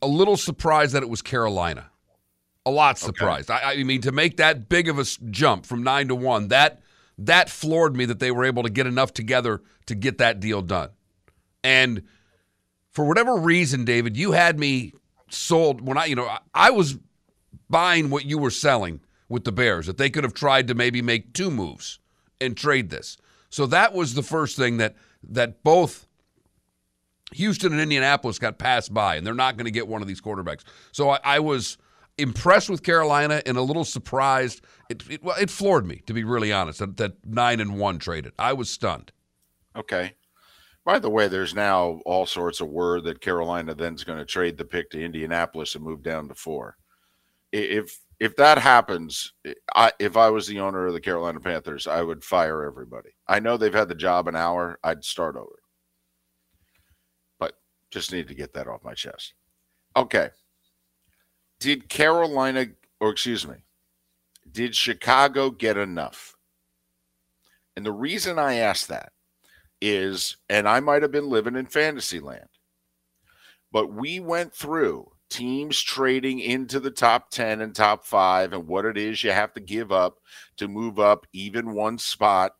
a 0.02 0.06
little 0.06 0.36
surprised 0.36 0.92
that 0.92 1.02
it 1.02 1.08
was 1.08 1.22
Carolina. 1.22 1.90
A 2.66 2.70
lot 2.70 2.98
surprised. 2.98 3.50
Okay. 3.50 3.62
I, 3.62 3.72
I, 3.72 3.82
mean, 3.84 4.02
to 4.02 4.12
make 4.12 4.36
that 4.36 4.68
big 4.68 4.88
of 4.88 4.98
a 4.98 5.04
jump 5.30 5.64
from 5.64 5.82
nine 5.82 6.08
to 6.08 6.14
one, 6.14 6.48
that 6.48 6.80
that 7.18 7.50
floored 7.50 7.96
me 7.96 8.04
that 8.06 8.18
they 8.18 8.30
were 8.30 8.44
able 8.44 8.62
to 8.62 8.70
get 8.70 8.86
enough 8.86 9.12
together 9.12 9.62
to 9.86 9.94
get 9.94 10.18
that 10.18 10.40
deal 10.40 10.62
done. 10.62 10.90
And 11.62 12.02
for 12.92 13.04
whatever 13.06 13.36
reason, 13.36 13.84
David, 13.84 14.16
you 14.16 14.32
had 14.32 14.58
me 14.58 14.92
sold 15.28 15.80
when 15.80 15.96
I, 15.96 16.06
you 16.06 16.16
know, 16.16 16.26
I, 16.26 16.38
I 16.54 16.70
was 16.70 16.98
buying 17.68 18.10
what 18.10 18.24
you 18.24 18.38
were 18.38 18.50
selling 18.50 19.00
with 19.28 19.44
the 19.44 19.52
Bears 19.52 19.86
that 19.86 19.96
they 19.96 20.10
could 20.10 20.24
have 20.24 20.34
tried 20.34 20.68
to 20.68 20.74
maybe 20.74 21.00
make 21.00 21.32
two 21.32 21.50
moves 21.50 21.98
and 22.40 22.56
trade 22.56 22.90
this. 22.90 23.16
So 23.48 23.66
that 23.66 23.94
was 23.94 24.14
the 24.14 24.22
first 24.22 24.56
thing 24.56 24.78
that 24.78 24.96
that 25.22 25.62
both 25.62 26.06
Houston 27.32 27.72
and 27.72 27.80
Indianapolis 27.80 28.38
got 28.38 28.58
passed 28.58 28.92
by, 28.92 29.16
and 29.16 29.26
they're 29.26 29.34
not 29.34 29.56
going 29.56 29.66
to 29.66 29.70
get 29.70 29.86
one 29.86 30.02
of 30.02 30.08
these 30.08 30.20
quarterbacks. 30.20 30.62
So 30.92 31.10
I, 31.10 31.20
I, 31.22 31.38
was 31.38 31.78
impressed 32.20 32.70
with 32.70 32.82
Carolina 32.82 33.42
and 33.46 33.56
a 33.56 33.62
little 33.62 33.84
surprised. 33.84 34.62
It, 34.88 35.02
it, 35.10 35.22
well, 35.22 35.36
it 35.40 35.50
floored 35.50 35.86
me, 35.86 36.02
to 36.06 36.12
be 36.12 36.24
really 36.24 36.52
honest, 36.52 36.78
that, 36.80 36.96
that 36.98 37.14
nine 37.26 37.60
and 37.60 37.78
one 37.78 37.98
traded. 37.98 38.32
I 38.38 38.52
was 38.52 38.70
stunned. 38.70 39.12
Okay. 39.76 40.14
By 40.84 40.98
the 40.98 41.10
way, 41.10 41.28
there's 41.28 41.54
now 41.54 42.00
all 42.06 42.26
sorts 42.26 42.60
of 42.60 42.68
word 42.68 43.04
that 43.04 43.20
Carolina 43.20 43.74
then's 43.74 44.04
going 44.04 44.18
to 44.18 44.24
trade 44.24 44.56
the 44.56 44.64
pick 44.64 44.90
to 44.90 45.04
Indianapolis 45.04 45.74
and 45.74 45.84
move 45.84 46.02
down 46.02 46.28
to 46.28 46.34
four. 46.34 46.76
If 47.52 48.00
if 48.18 48.36
that 48.36 48.58
happens, 48.58 49.32
I, 49.74 49.92
if 49.98 50.16
I 50.16 50.28
was 50.28 50.46
the 50.46 50.60
owner 50.60 50.86
of 50.86 50.92
the 50.92 51.00
Carolina 51.00 51.40
Panthers, 51.40 51.86
I 51.86 52.02
would 52.02 52.22
fire 52.22 52.64
everybody. 52.64 53.10
I 53.26 53.40
know 53.40 53.56
they've 53.56 53.72
had 53.72 53.88
the 53.88 53.94
job 53.94 54.28
an 54.28 54.36
hour. 54.36 54.78
I'd 54.84 55.04
start 55.04 55.36
over. 55.36 55.58
But 57.38 57.54
just 57.90 58.12
need 58.12 58.28
to 58.28 58.34
get 58.34 58.52
that 58.52 58.68
off 58.68 58.84
my 58.84 58.92
chest. 58.92 59.32
Okay. 59.96 60.28
Did 61.60 61.88
Carolina, 61.88 62.66
or 63.00 63.10
excuse 63.10 63.46
me, 63.46 63.56
did 64.50 64.74
Chicago 64.74 65.50
get 65.50 65.76
enough? 65.76 66.34
And 67.76 67.86
the 67.86 67.92
reason 67.92 68.38
I 68.38 68.56
ask 68.56 68.88
that 68.88 69.12
is, 69.80 70.36
and 70.48 70.68
I 70.68 70.80
might 70.80 71.02
have 71.02 71.12
been 71.12 71.30
living 71.30 71.56
in 71.56 71.66
fantasy 71.66 72.18
land, 72.18 72.48
but 73.72 73.92
we 73.92 74.20
went 74.20 74.52
through 74.52 75.12
teams 75.28 75.80
trading 75.80 76.40
into 76.40 76.80
the 76.80 76.90
top 76.90 77.30
10 77.30 77.60
and 77.60 77.74
top 77.74 78.04
five 78.04 78.52
and 78.52 78.66
what 78.66 78.84
it 78.84 78.98
is 78.98 79.22
you 79.22 79.30
have 79.30 79.52
to 79.52 79.60
give 79.60 79.92
up 79.92 80.18
to 80.56 80.66
move 80.66 80.98
up 80.98 81.24
even 81.32 81.72
one 81.72 81.96
spot. 81.96 82.56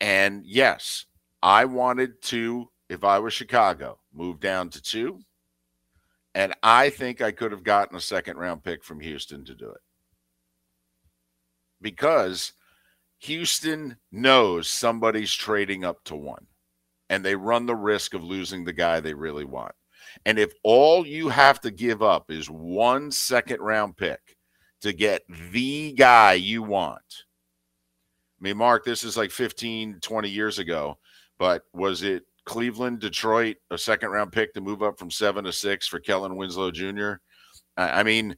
And 0.00 0.44
yes, 0.44 1.06
I 1.42 1.64
wanted 1.64 2.20
to 2.22 2.68
if 2.92 3.04
I 3.04 3.18
was 3.18 3.32
Chicago, 3.32 3.98
move 4.12 4.38
down 4.38 4.68
to 4.68 4.82
two. 4.82 5.18
And 6.34 6.54
I 6.62 6.90
think 6.90 7.20
I 7.20 7.32
could 7.32 7.52
have 7.52 7.62
gotten 7.62 7.96
a 7.96 8.00
second 8.00 8.38
round 8.38 8.64
pick 8.64 8.82
from 8.84 9.00
Houston 9.00 9.44
to 9.44 9.54
do 9.54 9.68
it. 9.68 9.80
Because 11.80 12.52
Houston 13.20 13.96
knows 14.10 14.68
somebody's 14.68 15.32
trading 15.32 15.84
up 15.84 16.02
to 16.04 16.16
one, 16.16 16.46
and 17.10 17.24
they 17.24 17.36
run 17.36 17.66
the 17.66 17.76
risk 17.76 18.14
of 18.14 18.24
losing 18.24 18.64
the 18.64 18.72
guy 18.72 19.00
they 19.00 19.14
really 19.14 19.44
want. 19.44 19.74
And 20.24 20.38
if 20.38 20.52
all 20.64 21.06
you 21.06 21.28
have 21.28 21.60
to 21.60 21.70
give 21.70 22.02
up 22.02 22.30
is 22.30 22.48
one 22.48 23.10
second 23.10 23.60
round 23.60 23.96
pick 23.96 24.20
to 24.80 24.92
get 24.92 25.22
the 25.52 25.92
guy 25.92 26.34
you 26.34 26.62
want, 26.62 27.24
I 28.40 28.42
mean, 28.42 28.56
Mark, 28.56 28.84
this 28.84 29.04
is 29.04 29.16
like 29.16 29.30
15, 29.30 29.98
20 30.00 30.28
years 30.28 30.58
ago, 30.58 30.98
but 31.38 31.62
was 31.72 32.02
it 32.02 32.24
Cleveland, 32.44 33.00
Detroit, 33.00 33.56
a 33.70 33.78
second 33.78 34.10
round 34.10 34.32
pick 34.32 34.52
to 34.54 34.60
move 34.60 34.82
up 34.82 34.98
from 34.98 35.10
seven 35.10 35.44
to 35.44 35.52
six 35.52 35.86
for 35.86 36.00
Kellen 36.00 36.36
Winslow 36.36 36.70
Jr. 36.70 37.14
I 37.76 38.02
mean, 38.02 38.36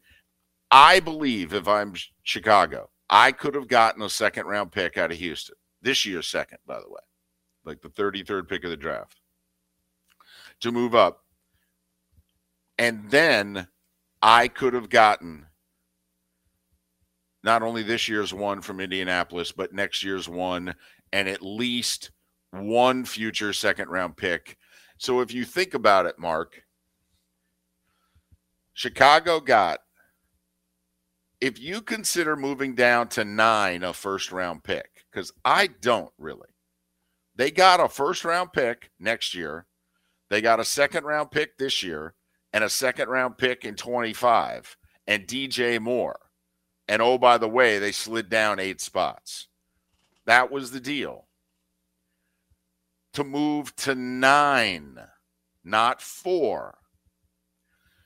I 0.71 1.01
believe 1.01 1.55
if 1.55 1.67
I'm 1.67 1.95
Chicago, 2.23 2.91
I 3.09 3.33
could 3.33 3.55
have 3.55 3.69
gotten 3.69 4.03
a 4.03 4.11
second 4.11 4.47
round 4.47 4.73
pick 4.73 4.97
out 4.97 5.11
of 5.11 5.19
Houston 5.19 5.57
this 5.85 6.05
year's 6.07 6.27
second, 6.27 6.59
by 6.67 6.81
the 6.81 6.89
way, 6.89 7.01
like 7.65 7.81
the 7.83 7.91
33rd 7.91 8.49
pick 8.49 8.65
of 8.65 8.71
the 8.71 8.77
draft 8.77 9.21
to 10.61 10.73
move 10.73 10.95
up. 10.95 11.21
And 12.79 13.11
then 13.11 13.69
I 14.21 14.49
could 14.49 14.75
have 14.75 14.89
gotten 14.89 15.47
not 17.45 17.63
only 17.63 17.83
this 17.83 18.09
year's 18.09 18.33
one 18.33 18.63
from 18.63 18.81
Indianapolis, 18.81 19.53
but 19.53 19.75
next 19.75 20.03
year's 20.03 20.29
one, 20.29 20.75
and 21.13 21.29
at 21.29 21.43
least 21.43 22.11
one 22.55 23.05
future 23.05 23.53
second 23.53 23.89
round 23.89 24.17
pick. 24.17 24.57
So 24.99 25.21
if 25.21 25.33
you 25.33 25.45
think 25.45 25.75
about 25.75 26.07
it, 26.07 26.19
Mark, 26.19 26.63
Chicago 28.73 29.41
got, 29.41 29.81
if 31.41 31.61
you 31.61 31.83
consider 31.83 32.37
moving 32.37 32.75
down 32.75 33.09
to 33.09 33.25
nine 33.25 33.83
a 33.83 33.93
first 33.93 34.33
round 34.33 34.65
pick, 34.65 35.05
because 35.11 35.33
I 35.45 35.67
don't 35.67 36.13
really, 36.19 36.49
they 37.37 37.51
got 37.51 37.81
a 37.81 37.89
first 37.89 38.25
round 38.25 38.53
pick 38.53 38.91
next 38.99 39.35
year. 39.35 39.67
They 40.31 40.41
got 40.41 40.61
a 40.61 40.65
second 40.65 41.05
round 41.05 41.31
pick 41.31 41.59
this 41.59 41.83
year 41.83 42.15
and 42.53 42.65
a 42.65 42.71
second 42.71 43.09
round 43.09 43.37
pick 43.37 43.65
in 43.65 43.75
25 43.75 44.77
and 45.07 45.27
DJ 45.27 45.81
Moore. 45.81 46.19
And 46.89 47.03
oh, 47.03 47.19
by 47.19 47.39
the 47.39 47.49
way, 47.49 47.79
they 47.79 47.93
slid 47.93 48.29
down 48.29 48.59
eight 48.59 48.81
spots. 48.81 49.49
That 50.27 50.51
was 50.51 50.71
the 50.71 50.81
deal 50.81 51.27
to 53.15 53.25
move 53.25 53.75
to 53.77 53.95
nine, 53.95 54.99
not 55.65 56.03
four. 56.03 56.79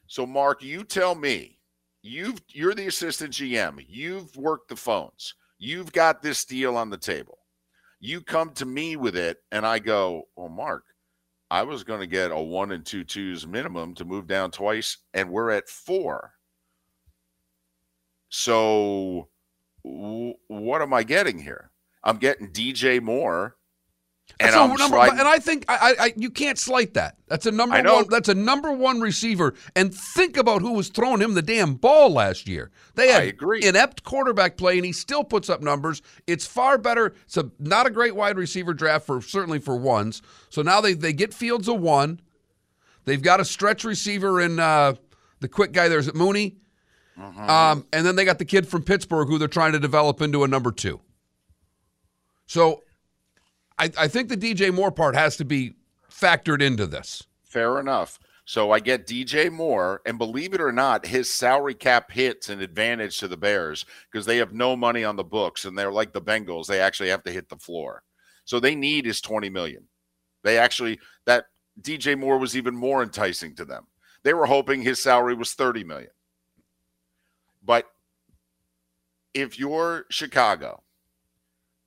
So, 0.06 0.26
Mark, 0.26 0.62
you 0.62 0.84
tell 0.84 1.14
me, 1.14 1.58
you've 2.02 2.40
you're 2.48 2.74
the 2.74 2.86
assistant 2.86 3.32
GM, 3.32 3.84
you've 3.88 4.34
worked 4.36 4.68
the 4.68 4.76
phones, 4.76 5.34
you've 5.58 5.92
got 5.92 6.22
this 6.22 6.44
deal 6.44 6.76
on 6.76 6.90
the 6.90 6.96
table. 6.96 7.38
You 8.00 8.20
come 8.20 8.50
to 8.52 8.64
me 8.64 8.96
with 8.96 9.16
it, 9.16 9.38
and 9.50 9.66
I 9.66 9.80
go, 9.80 10.28
Well, 10.36 10.48
Mark, 10.48 10.84
I 11.50 11.62
was 11.62 11.84
going 11.84 12.00
to 12.00 12.06
get 12.06 12.30
a 12.30 12.38
one 12.38 12.72
and 12.72 12.84
two 12.84 13.04
twos 13.04 13.46
minimum 13.46 13.94
to 13.96 14.04
move 14.04 14.26
down 14.26 14.50
twice, 14.50 14.98
and 15.14 15.30
we're 15.30 15.50
at 15.50 15.68
four. 15.68 16.32
So, 18.28 19.28
w- 19.84 20.34
what 20.48 20.82
am 20.82 20.92
I 20.92 21.02
getting 21.02 21.38
here? 21.38 21.70
I'm 22.04 22.18
getting 22.18 22.52
DJ 22.52 23.02
Moore, 23.02 23.57
That's 24.38 24.54
a 24.54 24.58
I'm 24.60 24.68
number, 24.68 24.96
sliding- 24.96 25.18
and 25.18 25.26
I 25.26 25.38
think 25.40 25.64
I, 25.68 25.76
I, 25.76 26.04
I 26.04 26.12
you 26.16 26.30
can't 26.30 26.58
slight 26.58 26.94
that. 26.94 27.16
That's 27.26 27.46
a 27.46 27.50
number 27.50 27.76
one. 27.82 28.08
That's 28.08 28.28
a 28.28 28.34
number 28.34 28.72
one 28.72 29.00
receiver. 29.00 29.54
And 29.74 29.92
think 29.92 30.36
about 30.36 30.62
who 30.62 30.74
was 30.74 30.88
throwing 30.90 31.20
him 31.20 31.34
the 31.34 31.42
damn 31.42 31.74
ball 31.74 32.12
last 32.12 32.46
year. 32.46 32.70
They 32.94 33.08
had 33.08 33.34
inept 33.64 34.04
quarterback 34.04 34.56
play, 34.56 34.76
and 34.76 34.86
he 34.86 34.92
still 34.92 35.24
puts 35.24 35.50
up 35.50 35.60
numbers. 35.60 36.02
It's 36.28 36.46
far 36.46 36.78
better. 36.78 37.14
It's 37.24 37.36
a, 37.36 37.50
not 37.58 37.86
a 37.86 37.90
great 37.90 38.14
wide 38.14 38.36
receiver 38.36 38.74
draft 38.74 39.06
for 39.06 39.20
certainly 39.20 39.58
for 39.58 39.76
ones. 39.76 40.22
So 40.50 40.62
now 40.62 40.80
they 40.80 40.94
they 40.94 41.12
get 41.12 41.34
Fields 41.34 41.66
a 41.66 41.74
one. 41.74 42.20
They've 43.06 43.22
got 43.22 43.40
a 43.40 43.44
stretch 43.44 43.82
receiver 43.82 44.40
in 44.40 44.60
uh, 44.60 44.94
the 45.40 45.48
quick 45.48 45.72
guy. 45.72 45.88
There's 45.88 46.06
at 46.06 46.14
Mooney. 46.14 46.58
Mm-hmm. 47.18 47.50
Um, 47.50 47.86
and 47.92 48.06
then 48.06 48.14
they 48.14 48.24
got 48.24 48.38
the 48.38 48.44
kid 48.44 48.68
from 48.68 48.84
Pittsburgh 48.84 49.26
who 49.26 49.38
they're 49.38 49.48
trying 49.48 49.72
to 49.72 49.80
develop 49.80 50.22
into 50.22 50.44
a 50.44 50.48
number 50.48 50.70
two. 50.70 51.00
So 52.46 52.84
I, 53.78 53.90
I 53.98 54.08
think 54.08 54.28
the 54.28 54.36
DJ 54.36 54.72
Moore 54.72 54.90
part 54.90 55.14
has 55.14 55.36
to 55.36 55.44
be 55.44 55.74
factored 56.10 56.62
into 56.62 56.86
this. 56.86 57.24
Fair 57.44 57.78
enough. 57.78 58.18
So 58.44 58.70
I 58.70 58.80
get 58.80 59.06
DJ 59.06 59.52
Moore, 59.52 60.00
and 60.06 60.16
believe 60.16 60.54
it 60.54 60.60
or 60.62 60.72
not, 60.72 61.04
his 61.04 61.30
salary 61.30 61.74
cap 61.74 62.10
hits 62.10 62.48
an 62.48 62.62
advantage 62.62 63.18
to 63.18 63.28
the 63.28 63.36
Bears 63.36 63.84
because 64.10 64.24
they 64.24 64.38
have 64.38 64.54
no 64.54 64.74
money 64.74 65.04
on 65.04 65.16
the 65.16 65.24
books, 65.24 65.66
and 65.66 65.76
they're 65.76 65.92
like 65.92 66.14
the 66.14 66.22
Bengals; 66.22 66.66
they 66.66 66.80
actually 66.80 67.10
have 67.10 67.22
to 67.24 67.30
hit 67.30 67.50
the 67.50 67.58
floor. 67.58 68.02
So 68.46 68.58
they 68.58 68.74
need 68.74 69.06
is 69.06 69.20
twenty 69.20 69.50
million. 69.50 69.86
They 70.44 70.56
actually 70.56 70.98
that 71.26 71.44
DJ 71.82 72.18
Moore 72.18 72.38
was 72.38 72.56
even 72.56 72.74
more 72.74 73.02
enticing 73.02 73.54
to 73.56 73.66
them. 73.66 73.86
They 74.22 74.32
were 74.32 74.46
hoping 74.46 74.80
his 74.80 75.02
salary 75.02 75.34
was 75.34 75.52
thirty 75.52 75.84
million. 75.84 76.10
But 77.62 77.84
if 79.34 79.58
you're 79.58 80.06
Chicago, 80.08 80.82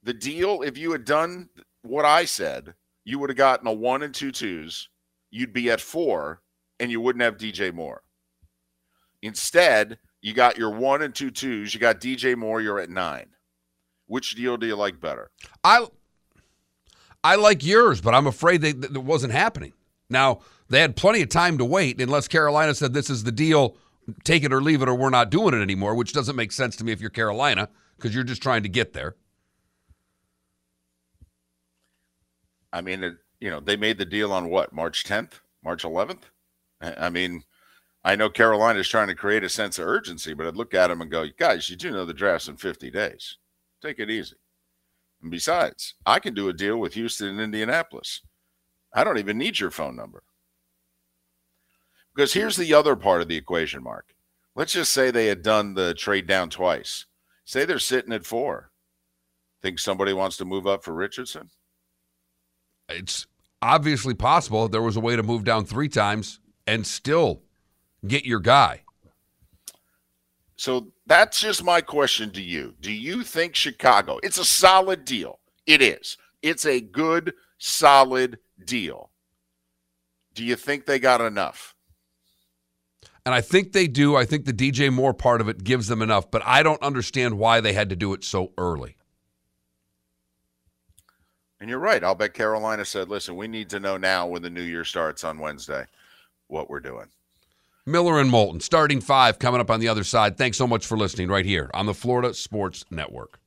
the 0.04 0.14
deal, 0.14 0.62
if 0.62 0.78
you 0.78 0.92
had 0.92 1.06
done 1.06 1.50
what 1.84 2.06
I 2.06 2.26
said, 2.26 2.74
you 3.04 3.20
would 3.20 3.30
have 3.30 3.38
gotten 3.38 3.68
a 3.68 3.74
one 3.74 4.04
and 4.04 4.14
two 4.14 4.32
twos. 4.32 4.90
You'd 5.30 5.54
be 5.54 5.72
at 5.72 5.82
four, 5.82 6.42
and 6.80 6.92
you 6.92 7.02
wouldn't 7.02 7.24
have 7.24 7.38
DJ 7.38 7.74
Moore. 7.74 8.04
Instead, 9.22 9.98
you 10.22 10.34
got 10.34 10.58
your 10.58 10.72
one 10.72 11.02
and 11.02 11.14
two 11.14 11.32
twos. 11.32 11.74
You 11.74 11.80
got 11.80 12.02
DJ 12.02 12.36
Moore. 12.36 12.62
You're 12.62 12.80
at 12.80 12.90
nine. 12.90 13.28
Which 14.08 14.36
deal 14.36 14.58
do 14.58 14.68
you 14.68 14.76
like 14.76 15.00
better? 15.00 15.32
I 15.64 15.88
I 17.24 17.36
like 17.36 17.64
yours, 17.64 18.02
but 18.02 18.14
I'm 18.14 18.28
afraid 18.28 18.62
that 18.62 18.84
it 18.84 19.04
wasn't 19.04 19.34
happening. 19.34 19.74
Now 20.10 20.42
they 20.70 20.82
had 20.82 20.96
plenty 20.96 21.22
of 21.22 21.30
time 21.30 21.58
to 21.58 21.66
wait, 21.66 22.02
unless 22.02 22.28
Carolina 22.28 22.74
said 22.74 22.94
this 22.94 23.10
is 23.10 23.24
the 23.24 23.32
deal, 23.32 23.78
take 24.24 24.44
it 24.44 24.52
or 24.52 24.62
leave 24.62 24.82
it, 24.82 24.90
or 24.90 24.96
we're 24.96 25.10
not 25.10 25.30
doing 25.30 25.54
it 25.54 25.62
anymore, 25.62 25.96
which 25.96 26.14
doesn't 26.14 26.36
make 26.36 26.52
sense 26.52 26.76
to 26.78 26.84
me 26.84 26.92
if 26.92 27.00
you're 27.00 27.10
Carolina 27.10 27.70
because 27.96 28.14
you're 28.14 28.24
just 28.24 28.42
trying 28.42 28.64
to 28.64 28.70
get 28.70 28.94
there. 28.94 29.16
I 32.74 32.82
mean, 32.82 33.04
it, 33.04 33.16
you 33.40 33.50
know, 33.50 33.60
they 33.60 33.76
made 33.76 33.98
the 33.98 34.06
deal 34.06 34.32
on 34.32 34.50
what 34.50 34.74
March 34.74 35.04
10th, 35.04 35.42
March 35.64 35.84
11th. 35.84 36.24
I 36.82 37.10
mean, 37.10 37.44
I 38.04 38.16
know 38.16 38.30
Carolina 38.30 38.80
is 38.80 38.88
trying 38.88 39.08
to 39.08 39.16
create 39.16 39.44
a 39.44 39.50
sense 39.50 39.78
of 39.78 39.88
urgency, 39.88 40.34
but 40.34 40.48
I'd 40.48 40.56
look 40.56 40.74
at 40.74 40.88
them 40.88 41.02
and 41.02 41.12
go, 41.12 41.26
guys, 41.38 41.70
you 41.70 41.76
do 41.76 41.92
know 41.92 42.06
the 42.06 42.14
draft's 42.14 42.48
in 42.48 42.58
50 42.58 42.90
days. 42.90 43.38
Take 43.82 44.00
it 44.00 44.10
easy. 44.10 44.36
And 45.22 45.30
besides, 45.30 45.94
I 46.06 46.20
can 46.20 46.34
do 46.34 46.50
a 46.50 46.54
deal 46.54 46.78
with 46.78 46.96
Houston 46.96 47.28
and 47.28 47.40
Indianapolis. 47.40 48.22
I 48.94 49.04
don't 49.04 49.20
even 49.20 49.38
need 49.38 49.60
your 49.60 49.72
phone 49.72 49.96
number. 49.96 50.24
Because 52.16 52.34
here's 52.34 52.58
the 52.58 52.74
other 52.74 52.96
part 52.96 53.22
of 53.22 53.28
the 53.28 53.38
equation, 53.38 53.84
Mark. 53.84 54.14
Let's 54.56 54.74
just 54.74 54.92
say 54.92 55.12
they 55.12 55.28
had 55.28 55.44
done 55.44 55.76
the 55.76 55.94
trade 55.94 56.28
down 56.28 56.50
twice. 56.50 57.06
Say 57.46 57.66
they're 57.66 57.80
sitting 57.80 58.12
at 58.12 58.26
four. 58.26 58.72
Think 59.62 59.80
somebody 59.80 60.12
wants 60.12 60.38
to 60.38 60.46
move 60.46 60.68
up 60.68 60.84
for 60.84 60.94
Richardson? 60.94 61.50
It's 62.96 63.28
obviously 63.62 64.14
possible 64.14 64.68
there 64.68 64.82
was 64.82 64.98
a 64.98 65.02
way 65.02 65.16
to 65.16 65.24
move 65.24 65.44
down 65.44 65.66
three 65.66 65.90
times 65.90 66.40
and 66.68 66.86
still 66.86 67.42
get 68.06 68.26
your 68.26 68.40
guy. 68.40 68.84
So 70.56 70.92
that's 71.08 71.42
just 71.42 71.64
my 71.64 71.82
question 71.82 72.32
to 72.32 72.42
you. 72.42 72.76
Do 72.80 72.92
you 72.92 73.24
think 73.24 73.56
Chicago, 73.56 74.20
it's 74.22 74.38
a 74.38 74.46
solid 74.46 75.06
deal? 75.06 75.40
It 75.66 75.82
is. 75.82 76.18
It's 76.42 76.66
a 76.66 76.80
good, 76.80 77.34
solid 77.58 78.38
deal. 78.64 79.10
Do 80.34 80.44
you 80.44 80.56
think 80.56 80.86
they 80.86 81.00
got 81.00 81.20
enough? 81.22 81.76
And 83.26 83.36
I 83.36 83.42
think 83.42 83.74
they 83.74 83.88
do. 83.88 84.16
I 84.16 84.26
think 84.26 84.46
the 84.46 84.54
DJ 84.54 84.92
Moore 84.92 85.14
part 85.14 85.42
of 85.42 85.50
it 85.50 85.64
gives 85.64 85.88
them 85.88 86.02
enough, 86.02 86.32
but 86.32 86.42
I 86.46 86.64
don't 86.64 86.82
understand 86.82 87.38
why 87.38 87.60
they 87.60 87.74
had 87.74 87.90
to 87.90 87.96
do 87.96 88.14
it 88.14 88.24
so 88.24 88.52
early. 88.58 88.96
And 91.62 91.70
you're 91.70 91.80
right. 91.80 92.04
I'll 92.04 92.16
bet 92.16 92.34
Carolina 92.34 92.84
said, 92.84 93.08
listen, 93.08 93.36
we 93.36 93.48
need 93.48 93.70
to 93.70 93.80
know 93.80 93.96
now 93.96 94.26
when 94.26 94.42
the 94.42 94.50
new 94.50 94.64
year 94.64 94.84
starts 94.84 95.24
on 95.24 95.38
Wednesday 95.38 95.86
what 96.48 96.72
we're 96.72 96.80
doing. 96.80 97.06
Miller 97.86 98.20
and 98.20 98.32
Moulton, 98.32 98.60
starting 98.60 99.00
five 99.00 99.38
coming 99.38 99.62
up 99.62 99.70
on 99.70 99.80
the 99.80 99.88
other 99.88 100.04
side. 100.04 100.38
Thanks 100.38 100.58
so 100.58 100.66
much 100.66 100.88
for 100.88 100.98
listening 100.98 101.30
right 101.30 101.46
here 101.46 101.70
on 101.76 101.86
the 101.86 101.94
Florida 101.94 102.34
Sports 102.34 102.84
Network. 102.90 103.40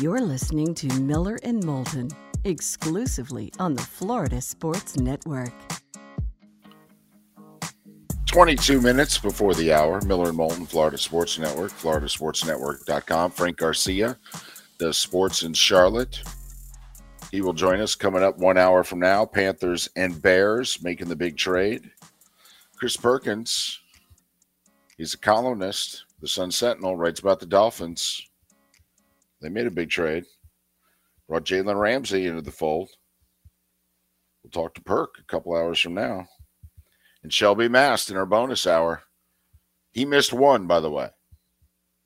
You're 0.00 0.20
listening 0.20 0.74
to 0.76 0.86
Miller 1.00 1.38
and 1.42 1.62
Moulton 1.62 2.08
exclusively 2.44 3.52
on 3.58 3.74
the 3.74 3.82
Florida 3.82 4.40
Sports 4.40 4.96
Network. 4.96 5.52
22 8.30 8.80
minutes 8.80 9.18
before 9.18 9.54
the 9.54 9.72
hour. 9.72 10.00
Miller 10.02 10.28
and 10.28 10.36
Moulton, 10.36 10.64
Florida 10.64 10.96
Sports 10.96 11.38
Network, 11.38 11.72
floridasportsnetwork.com. 11.72 13.32
Frank 13.32 13.56
Garcia 13.56 14.16
the 14.80 14.94
sports 14.94 15.42
in 15.42 15.52
Charlotte. 15.52 16.22
He 17.30 17.42
will 17.42 17.52
join 17.52 17.80
us 17.80 17.94
coming 17.94 18.22
up 18.22 18.38
one 18.38 18.56
hour 18.56 18.82
from 18.82 18.98
now. 18.98 19.26
Panthers 19.26 19.88
and 19.94 20.20
Bears 20.22 20.82
making 20.82 21.08
the 21.08 21.16
big 21.16 21.36
trade. 21.36 21.90
Chris 22.76 22.96
Perkins, 22.96 23.78
he's 24.96 25.12
a 25.12 25.18
columnist. 25.18 26.06
The 26.20 26.28
Sun 26.28 26.52
Sentinel 26.52 26.96
writes 26.96 27.20
about 27.20 27.40
the 27.40 27.46
Dolphins. 27.46 28.26
They 29.42 29.50
made 29.50 29.66
a 29.66 29.70
big 29.70 29.90
trade. 29.90 30.24
Brought 31.28 31.44
Jalen 31.44 31.78
Ramsey 31.78 32.26
into 32.26 32.42
the 32.42 32.50
fold. 32.50 32.88
We'll 34.42 34.50
talk 34.50 34.74
to 34.74 34.82
Perk 34.82 35.16
a 35.18 35.24
couple 35.24 35.54
hours 35.54 35.78
from 35.78 35.94
now 35.94 36.26
and 37.22 37.32
Shelby 37.32 37.68
Mast 37.68 38.10
in 38.10 38.16
our 38.16 38.26
bonus 38.26 38.66
hour. 38.66 39.02
He 39.92 40.04
missed 40.04 40.32
one, 40.32 40.66
by 40.66 40.80
the 40.80 40.90
way. 40.90 41.08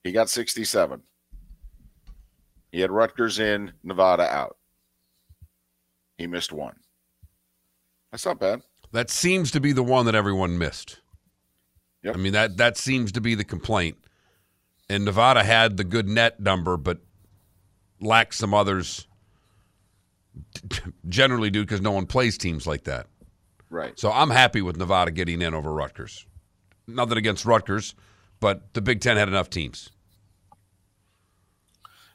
He 0.02 0.12
got 0.12 0.28
67. 0.28 1.02
He 2.70 2.80
had 2.80 2.90
Rutgers 2.90 3.38
in, 3.38 3.72
Nevada 3.82 4.24
out. 4.24 4.56
He 6.18 6.26
missed 6.26 6.52
one. 6.52 6.76
That's 8.10 8.26
not 8.26 8.38
bad. 8.38 8.62
That 8.92 9.10
seems 9.10 9.50
to 9.52 9.60
be 9.60 9.72
the 9.72 9.82
one 9.82 10.06
that 10.06 10.14
everyone 10.14 10.58
missed. 10.58 11.00
Yep. 12.04 12.14
I 12.14 12.18
mean 12.18 12.32
that 12.34 12.58
that 12.58 12.76
seems 12.76 13.12
to 13.12 13.20
be 13.20 13.34
the 13.34 13.44
complaint. 13.44 13.96
And 14.88 15.04
Nevada 15.04 15.42
had 15.42 15.76
the 15.76 15.84
good 15.84 16.06
net 16.06 16.38
number, 16.38 16.76
but 16.76 16.98
lacked 18.00 18.34
some 18.34 18.52
others. 18.52 19.08
Generally, 21.08 21.50
do 21.50 21.62
because 21.62 21.80
no 21.80 21.92
one 21.92 22.06
plays 22.06 22.36
teams 22.36 22.66
like 22.66 22.84
that. 22.84 23.06
Right. 23.74 23.98
So 23.98 24.12
I'm 24.12 24.30
happy 24.30 24.62
with 24.62 24.76
Nevada 24.76 25.10
getting 25.10 25.42
in 25.42 25.52
over 25.52 25.72
Rutgers. 25.72 26.26
Nothing 26.86 27.18
against 27.18 27.44
Rutgers, 27.44 27.96
but 28.38 28.72
the 28.72 28.80
Big 28.80 29.00
Ten 29.00 29.16
had 29.16 29.26
enough 29.26 29.50
teams. 29.50 29.90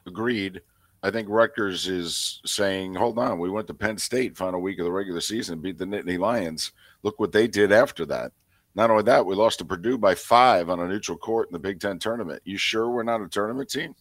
Agreed. 0.07 0.61
I 1.03 1.11
think 1.11 1.27
Rutgers 1.27 1.85
is 1.85 2.39
saying, 2.45 2.95
hold 2.95 3.19
on, 3.19 3.39
we 3.39 3.49
went 3.49 3.67
to 3.67 3.73
Penn 3.73 3.97
State 3.97 4.37
final 4.37 4.61
week 4.61 4.79
of 4.79 4.85
the 4.85 4.91
regular 4.91 5.19
season, 5.19 5.59
beat 5.59 5.77
the 5.77 5.83
Nittany 5.83 6.17
Lions. 6.17 6.71
Look 7.03 7.19
what 7.19 7.33
they 7.33 7.45
did 7.45 7.73
after 7.73 8.05
that. 8.05 8.31
Not 8.73 8.89
only 8.89 9.03
that, 9.03 9.25
we 9.25 9.35
lost 9.35 9.59
to 9.59 9.65
Purdue 9.65 9.97
by 9.97 10.15
five 10.15 10.69
on 10.69 10.79
a 10.79 10.87
neutral 10.87 11.17
court 11.17 11.49
in 11.49 11.53
the 11.53 11.59
Big 11.59 11.81
Ten 11.81 11.99
tournament. 11.99 12.41
You 12.45 12.57
sure 12.57 12.89
we're 12.89 13.03
not 13.03 13.21
a 13.21 13.27
tournament 13.27 13.69
team? 13.69 13.93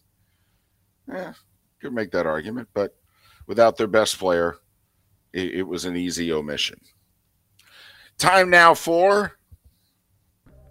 Yeah, 1.09 1.33
could 1.81 1.93
make 1.93 2.13
that 2.13 2.27
argument, 2.27 2.69
but 2.73 2.95
without 3.49 3.77
their 3.77 3.89
best 3.89 4.17
player, 4.17 4.59
it, 5.33 5.55
it 5.55 5.63
was 5.63 5.87
an 5.87 5.97
easy 5.97 6.33
omission. 6.33 6.79
Time 8.19 8.51
now 8.51 8.75
for 8.75 9.39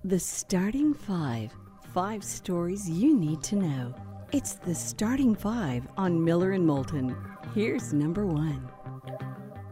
The 0.03 0.19
starting 0.19 0.93
five. 0.93 1.53
Five 1.93 2.21
stories 2.21 2.89
you 2.89 3.15
need 3.15 3.41
to 3.43 3.55
know. 3.55 3.95
It's 4.33 4.55
the 4.55 4.75
starting 4.75 5.33
five 5.33 5.87
on 5.95 6.21
Miller 6.21 6.51
and 6.51 6.67
Moulton. 6.67 7.15
Here's 7.55 7.93
number 7.93 8.25
one. 8.25 8.67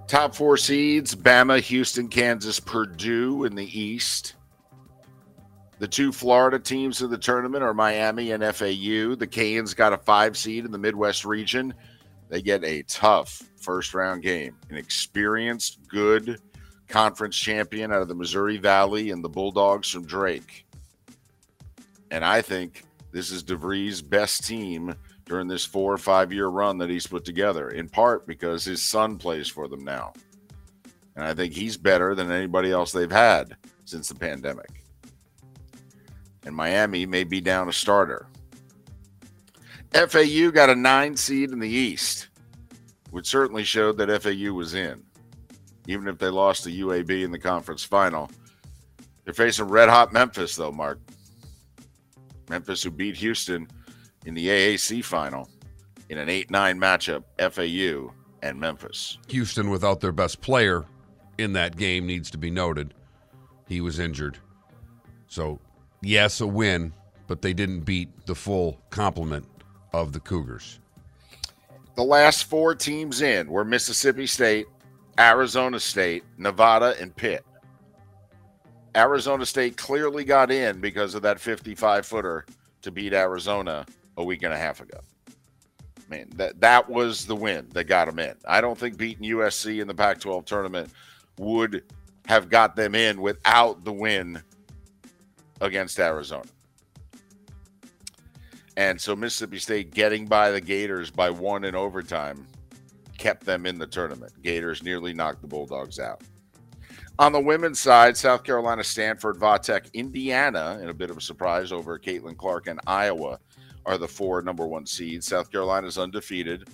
top 0.08 0.34
four 0.34 0.56
seeds 0.56 1.14
Bama, 1.16 1.60
Houston, 1.60 2.08
Kansas, 2.08 2.62
Purdue 2.62 3.44
in 3.44 3.56
the 3.56 3.78
East. 3.78 4.36
The 5.78 5.88
two 5.88 6.14
Florida 6.14 6.58
teams 6.58 7.02
in 7.02 7.10
the 7.10 7.18
tournament 7.18 7.62
are 7.62 7.74
Miami 7.74 8.32
and 8.32 8.42
FAU. 8.42 9.16
The 9.16 9.28
Canes 9.30 9.74
got 9.74 9.92
a 9.92 9.98
five 9.98 10.38
seed 10.38 10.64
in 10.64 10.72
the 10.72 10.78
Midwest 10.78 11.26
region. 11.26 11.74
They 12.30 12.42
get 12.42 12.64
a 12.64 12.84
tough 12.84 13.44
first 13.58 13.94
round 13.94 14.24
game. 14.24 14.56
An 14.70 14.78
experienced, 14.78 15.86
good 15.90 16.40
conference 16.88 17.36
champion 17.36 17.92
out 17.92 18.02
of 18.02 18.08
the 18.08 18.16
Missouri 18.16 18.58
Valley 18.58 19.12
and 19.12 19.24
the 19.24 19.30
Bulldogs 19.30 19.90
from 19.90 20.06
Drake. 20.06 20.66
And 22.12 22.24
I 22.24 22.42
think 22.42 22.84
this 23.12 23.32
is 23.32 23.44
DeVries' 23.44 24.08
best 24.08 24.46
team 24.46 24.96
during 25.26 25.48
this 25.48 25.66
four 25.66 25.94
or 25.94 25.98
five 25.98 26.32
year 26.32 26.48
run 26.48 26.78
that 26.78 26.90
he's 26.90 27.08
put 27.08 27.26
together, 27.26 27.70
in 27.70 27.90
part 27.90 28.28
because 28.28 28.64
his 28.64 28.82
son 28.82 29.18
plays 29.18 29.48
for 29.48 29.68
them 29.68 29.84
now. 29.84 30.14
And 31.16 31.26
I 31.26 31.34
think 31.34 31.54
he's 31.54 31.78
better 31.78 32.14
than 32.14 32.32
anybody 32.32 32.72
else 32.72 32.92
they've 32.92 33.12
had 33.12 33.56
since 33.86 34.10
the 34.10 34.16
pandemic. 34.16 34.84
And 36.46 36.56
Miami 36.56 37.06
may 37.06 37.24
be 37.24 37.42
down 37.42 37.70
a 37.70 37.74
starter. 37.74 38.28
FAU 39.94 40.52
got 40.52 40.70
a 40.70 40.76
nine 40.76 41.16
seed 41.16 41.52
in 41.52 41.60
the 41.60 41.70
East, 41.70 42.28
which 43.12 43.28
certainly 43.28 43.64
showed 43.64 43.98
that 43.98 44.22
FAU 44.22 44.54
was 44.54 44.74
in, 44.74 45.05
even 45.88 46.08
if 46.08 46.18
they 46.18 46.30
lost 46.30 46.64
to 46.64 46.70
UAB 46.72 47.24
in 47.24 47.32
the 47.32 47.40
conference 47.40 47.84
final. 47.84 48.30
They're 49.24 49.34
facing 49.34 49.68
red 49.68 49.90
hot 49.90 50.14
Memphis, 50.14 50.56
though, 50.56 50.72
Mark. 50.72 51.00
Memphis, 52.50 52.84
who 52.84 52.92
beat 52.92 53.18
Houston 53.18 53.68
in 54.26 54.34
the 54.34 54.48
AAC 54.48 55.04
final 55.04 55.50
in 56.10 56.18
an 56.18 56.30
8 56.30 56.52
9 56.52 56.80
matchup, 56.80 57.24
FAU 57.40 58.14
and 58.44 58.60
Memphis. 58.60 59.18
Houston, 59.30 59.70
without 59.70 60.02
their 60.02 60.12
best 60.12 60.42
player 60.42 60.86
in 61.38 61.54
that 61.54 61.76
game, 61.76 62.06
needs 62.06 62.30
to 62.32 62.38
be 62.38 62.52
noted. 62.52 62.94
He 63.68 63.82
was 63.82 64.00
injured. 64.00 64.38
So, 65.28 65.60
yes, 66.02 66.42
a 66.42 66.48
win, 66.48 66.94
but 67.28 67.42
they 67.42 67.54
didn't 67.54 67.82
beat 67.82 68.10
the 68.28 68.36
full 68.36 68.80
complement 68.92 69.46
of 69.94 70.12
the 70.12 70.20
Cougars. 70.20 70.80
The 71.96 72.04
last 72.04 72.44
four 72.44 72.76
teams 72.76 73.22
in 73.22 73.50
were 73.50 73.64
Mississippi 73.64 74.28
State, 74.28 74.68
Arizona 75.20 75.80
State, 75.80 76.24
Nevada, 76.38 76.96
and 77.00 77.16
Pitt. 77.16 77.46
Arizona 78.96 79.46
State 79.46 79.78
clearly 79.78 80.24
got 80.24 80.52
in 80.52 80.80
because 80.80 81.16
of 81.16 81.22
that 81.22 81.40
55 81.40 82.06
footer 82.06 82.46
to 82.82 82.92
beat 82.92 83.14
Arizona 83.14 83.86
a 84.18 84.24
week 84.24 84.44
and 84.44 84.54
a 84.54 84.58
half 84.58 84.82
ago. 84.82 85.00
Man, 86.10 86.30
that 86.36 86.60
that 86.62 86.90
was 86.90 87.26
the 87.26 87.36
win 87.36 87.68
that 87.74 87.86
got 87.86 88.06
them 88.06 88.20
in. 88.20 88.36
I 88.48 88.62
don't 88.62 88.78
think 88.78 88.98
beating 88.98 89.30
USC 89.30 89.82
in 89.82 89.88
the 89.88 89.96
Pac-12 89.96 90.46
tournament 90.46 90.92
would 91.40 91.84
have 92.28 92.50
got 92.50 92.76
them 92.76 92.96
in 92.96 93.22
without 93.22 93.84
the 93.84 93.92
win 93.92 94.42
against 95.62 96.00
Arizona. 96.00 96.46
And 98.78 99.00
so 99.00 99.16
Mississippi 99.16 99.58
State 99.58 99.94
getting 99.94 100.26
by 100.26 100.52
the 100.52 100.62
Gators 100.62 101.10
by 101.10 101.30
one 101.30 101.64
in 101.64 101.76
overtime 101.76 102.46
kept 103.18 103.46
them 103.46 103.66
in 103.66 103.78
the 103.78 103.88
tournament. 103.88 104.34
Gators 104.42 104.84
nearly 104.84 105.14
knocked 105.14 105.42
the 105.42 105.48
Bulldogs 105.48 106.00
out. 106.00 106.22
On 107.18 107.32
the 107.32 107.40
women's 107.40 107.80
side, 107.80 108.18
South 108.18 108.44
Carolina, 108.44 108.84
Stanford, 108.84 109.38
Vatech, 109.38 109.92
Indiana, 109.94 110.80
in 110.82 110.90
a 110.90 110.94
bit 110.94 111.10
of 111.10 111.18
a 111.18 111.22
surprise 111.22 111.72
over 111.72 111.98
Caitlin 111.98 112.36
Clark 112.36 112.68
and 112.68 112.80
Iowa, 112.86 113.40
are 113.86 113.98
the 113.98 114.08
four 114.08 114.42
number 114.42 114.68
one 114.68 114.86
seeds. 114.86 115.28
South 115.28 115.50
Carolina's 115.50 115.98
undefeated. 115.98 116.68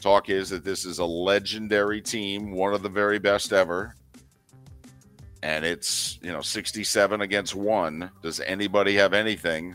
Talk 0.00 0.28
is 0.28 0.50
that 0.50 0.64
this 0.64 0.84
is 0.84 0.98
a 0.98 1.04
legendary 1.04 2.00
team, 2.00 2.52
one 2.52 2.74
of 2.74 2.82
the 2.82 2.88
very 2.88 3.18
best 3.18 3.52
ever. 3.52 3.96
And 5.42 5.64
it's, 5.64 6.18
you 6.22 6.30
know, 6.30 6.40
67 6.40 7.20
against 7.20 7.54
one. 7.54 8.10
Does 8.22 8.40
anybody 8.40 8.94
have 8.94 9.12
anything 9.12 9.74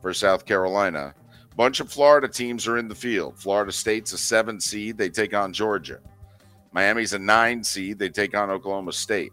for 0.00 0.14
South 0.14 0.46
Carolina? 0.46 1.14
Bunch 1.56 1.80
of 1.80 1.90
Florida 1.90 2.28
teams 2.28 2.66
are 2.66 2.78
in 2.78 2.88
the 2.88 2.94
field. 2.94 3.38
Florida 3.38 3.70
State's 3.70 4.12
a 4.12 4.18
seven 4.18 4.60
seed. 4.60 4.98
They 4.98 5.08
take 5.08 5.34
on 5.34 5.52
Georgia. 5.52 6.00
Miami's 6.72 7.12
a 7.12 7.18
nine 7.18 7.62
seed. 7.62 7.98
They 7.98 8.08
take 8.08 8.36
on 8.36 8.50
Oklahoma 8.50 8.92
State. 8.92 9.32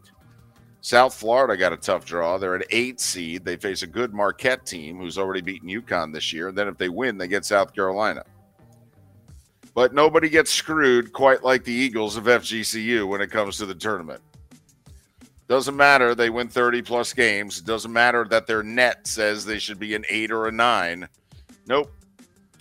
South 0.82 1.14
Florida 1.14 1.58
got 1.58 1.74
a 1.74 1.78
tough 1.78 2.06
draw. 2.06 2.38
They're 2.38 2.56
an 2.56 2.64
eight 2.70 3.00
seed. 3.00 3.44
They 3.44 3.56
face 3.56 3.82
a 3.82 3.88
good 3.88 4.14
Marquette 4.14 4.66
team 4.66 4.98
who's 4.98 5.18
already 5.18 5.42
beaten 5.42 5.70
UConn 5.70 6.14
this 6.14 6.32
year. 6.32 6.50
And 6.50 6.58
then 6.58 6.68
if 6.68 6.78
they 6.78 6.90
win, 6.90 7.18
they 7.18 7.28
get 7.28 7.46
South 7.46 7.74
Carolina. 7.74 8.24
But 9.74 9.94
nobody 9.94 10.30
gets 10.30 10.52
screwed 10.52 11.14
quite 11.14 11.44
like 11.44 11.64
the 11.64 11.74
Eagles 11.74 12.18
of 12.18 12.26
FGCU 12.26 13.08
when 13.08 13.22
it 13.22 13.32
comes 13.32 13.58
to 13.58 13.66
the 13.66 13.76
tournament. 13.76 14.22
Doesn't 15.48 15.76
matter. 15.76 16.16
They 16.16 16.30
win 16.30 16.48
30 16.48 16.82
plus 16.82 17.14
games. 17.14 17.60
It 17.60 17.66
doesn't 17.66 17.92
matter 17.92 18.26
that 18.26 18.48
their 18.48 18.64
net 18.64 19.06
says 19.08 19.46
they 19.46 19.60
should 19.60 19.80
be 19.80 19.96
an 19.96 20.06
eight 20.10 20.32
or 20.32 20.48
a 20.48 20.52
nine. 20.52 21.08
Nope. 21.68 21.92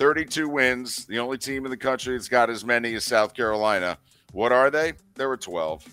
32 0.01 0.49
wins. 0.49 1.05
The 1.05 1.19
only 1.19 1.37
team 1.37 1.67
in 1.67 1.71
the 1.71 1.77
country 1.77 2.17
that's 2.17 2.27
got 2.27 2.49
as 2.49 2.65
many 2.65 2.95
as 2.95 3.05
South 3.05 3.35
Carolina. 3.35 3.99
What 4.33 4.51
are 4.51 4.71
they? 4.71 4.95
There 5.15 5.29
were 5.29 5.37
12. 5.37 5.85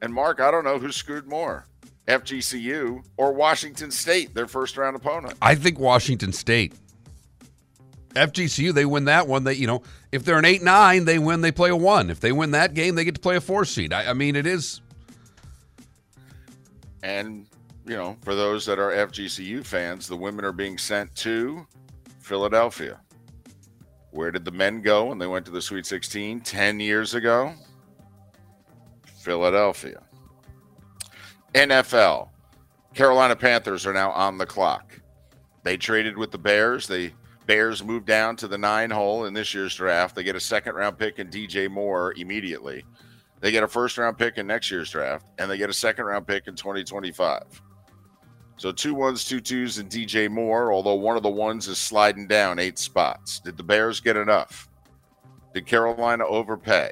And 0.00 0.14
Mark, 0.14 0.40
I 0.40 0.50
don't 0.50 0.64
know 0.64 0.78
who 0.78 0.90
screwed 0.90 1.28
more. 1.28 1.66
FGCU 2.06 3.04
or 3.18 3.34
Washington 3.34 3.90
State, 3.90 4.34
their 4.34 4.46
first 4.46 4.78
round 4.78 4.96
opponent. 4.96 5.34
I 5.42 5.56
think 5.56 5.78
Washington 5.78 6.32
State. 6.32 6.72
FGCU, 8.14 8.72
they 8.72 8.86
win 8.86 9.04
that 9.04 9.28
one. 9.28 9.44
They, 9.44 9.52
you 9.52 9.66
know, 9.66 9.82
if 10.10 10.24
they're 10.24 10.38
an 10.38 10.46
eight 10.46 10.62
nine, 10.62 11.04
they 11.04 11.18
win. 11.18 11.42
They 11.42 11.52
play 11.52 11.68
a 11.68 11.76
one. 11.76 12.08
If 12.08 12.20
they 12.20 12.32
win 12.32 12.52
that 12.52 12.72
game, 12.72 12.94
they 12.94 13.04
get 13.04 13.14
to 13.16 13.20
play 13.20 13.36
a 13.36 13.42
four 13.42 13.66
seed. 13.66 13.92
I, 13.92 14.10
I 14.10 14.12
mean, 14.14 14.34
it 14.34 14.46
is. 14.46 14.80
And 17.02 17.46
you 17.84 17.94
know, 17.94 18.16
for 18.22 18.34
those 18.34 18.64
that 18.64 18.78
are 18.78 18.90
FGCU 18.90 19.66
fans, 19.66 20.08
the 20.08 20.16
women 20.16 20.46
are 20.46 20.52
being 20.52 20.78
sent 20.78 21.14
to 21.16 21.66
Philadelphia. 22.28 23.00
Where 24.10 24.30
did 24.30 24.44
the 24.44 24.50
men 24.50 24.82
go 24.82 25.06
when 25.06 25.18
they 25.18 25.26
went 25.26 25.46
to 25.46 25.50
the 25.50 25.62
Sweet 25.62 25.86
16 25.86 26.42
10 26.42 26.78
years 26.78 27.14
ago? 27.14 27.54
Philadelphia. 29.22 30.02
NFL. 31.54 32.28
Carolina 32.94 33.34
Panthers 33.34 33.86
are 33.86 33.94
now 33.94 34.10
on 34.10 34.36
the 34.36 34.44
clock. 34.44 35.00
They 35.62 35.78
traded 35.78 36.18
with 36.18 36.30
the 36.30 36.38
Bears. 36.38 36.86
The 36.86 37.12
Bears 37.46 37.82
moved 37.82 38.06
down 38.06 38.36
to 38.36 38.48
the 38.48 38.58
nine 38.58 38.90
hole 38.90 39.24
in 39.24 39.32
this 39.32 39.54
year's 39.54 39.74
draft. 39.74 40.14
They 40.14 40.22
get 40.22 40.36
a 40.36 40.40
second 40.40 40.74
round 40.74 40.98
pick 40.98 41.18
in 41.18 41.28
DJ 41.30 41.70
Moore 41.70 42.12
immediately. 42.18 42.84
They 43.40 43.50
get 43.50 43.62
a 43.62 43.68
first 43.68 43.96
round 43.96 44.18
pick 44.18 44.36
in 44.36 44.46
next 44.46 44.70
year's 44.70 44.90
draft, 44.90 45.26
and 45.38 45.50
they 45.50 45.56
get 45.56 45.70
a 45.70 45.74
second 45.74 46.04
round 46.04 46.26
pick 46.26 46.46
in 46.46 46.54
2025. 46.56 47.62
So 48.58 48.72
two 48.72 48.92
ones, 48.92 49.24
two 49.24 49.40
twos, 49.40 49.78
and 49.78 49.88
DJ 49.88 50.28
Moore, 50.28 50.72
although 50.72 50.96
one 50.96 51.16
of 51.16 51.22
the 51.22 51.30
ones 51.30 51.68
is 51.68 51.78
sliding 51.78 52.26
down 52.26 52.58
eight 52.58 52.76
spots. 52.76 53.38
Did 53.38 53.56
the 53.56 53.62
Bears 53.62 54.00
get 54.00 54.16
enough? 54.16 54.68
Did 55.54 55.64
Carolina 55.64 56.26
overpay? 56.26 56.90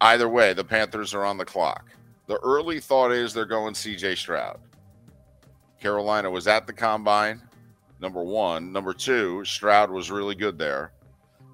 Either 0.00 0.28
way, 0.28 0.52
the 0.52 0.62
Panthers 0.62 1.14
are 1.14 1.24
on 1.24 1.36
the 1.36 1.44
clock. 1.44 1.90
The 2.28 2.38
early 2.44 2.78
thought 2.78 3.10
is 3.10 3.34
they're 3.34 3.44
going 3.44 3.74
CJ 3.74 4.16
Stroud. 4.16 4.60
Carolina 5.80 6.30
was 6.30 6.46
at 6.46 6.68
the 6.68 6.72
combine, 6.72 7.42
number 8.00 8.22
one. 8.22 8.72
Number 8.72 8.92
two, 8.92 9.44
Stroud 9.44 9.90
was 9.90 10.12
really 10.12 10.36
good 10.36 10.58
there. 10.58 10.92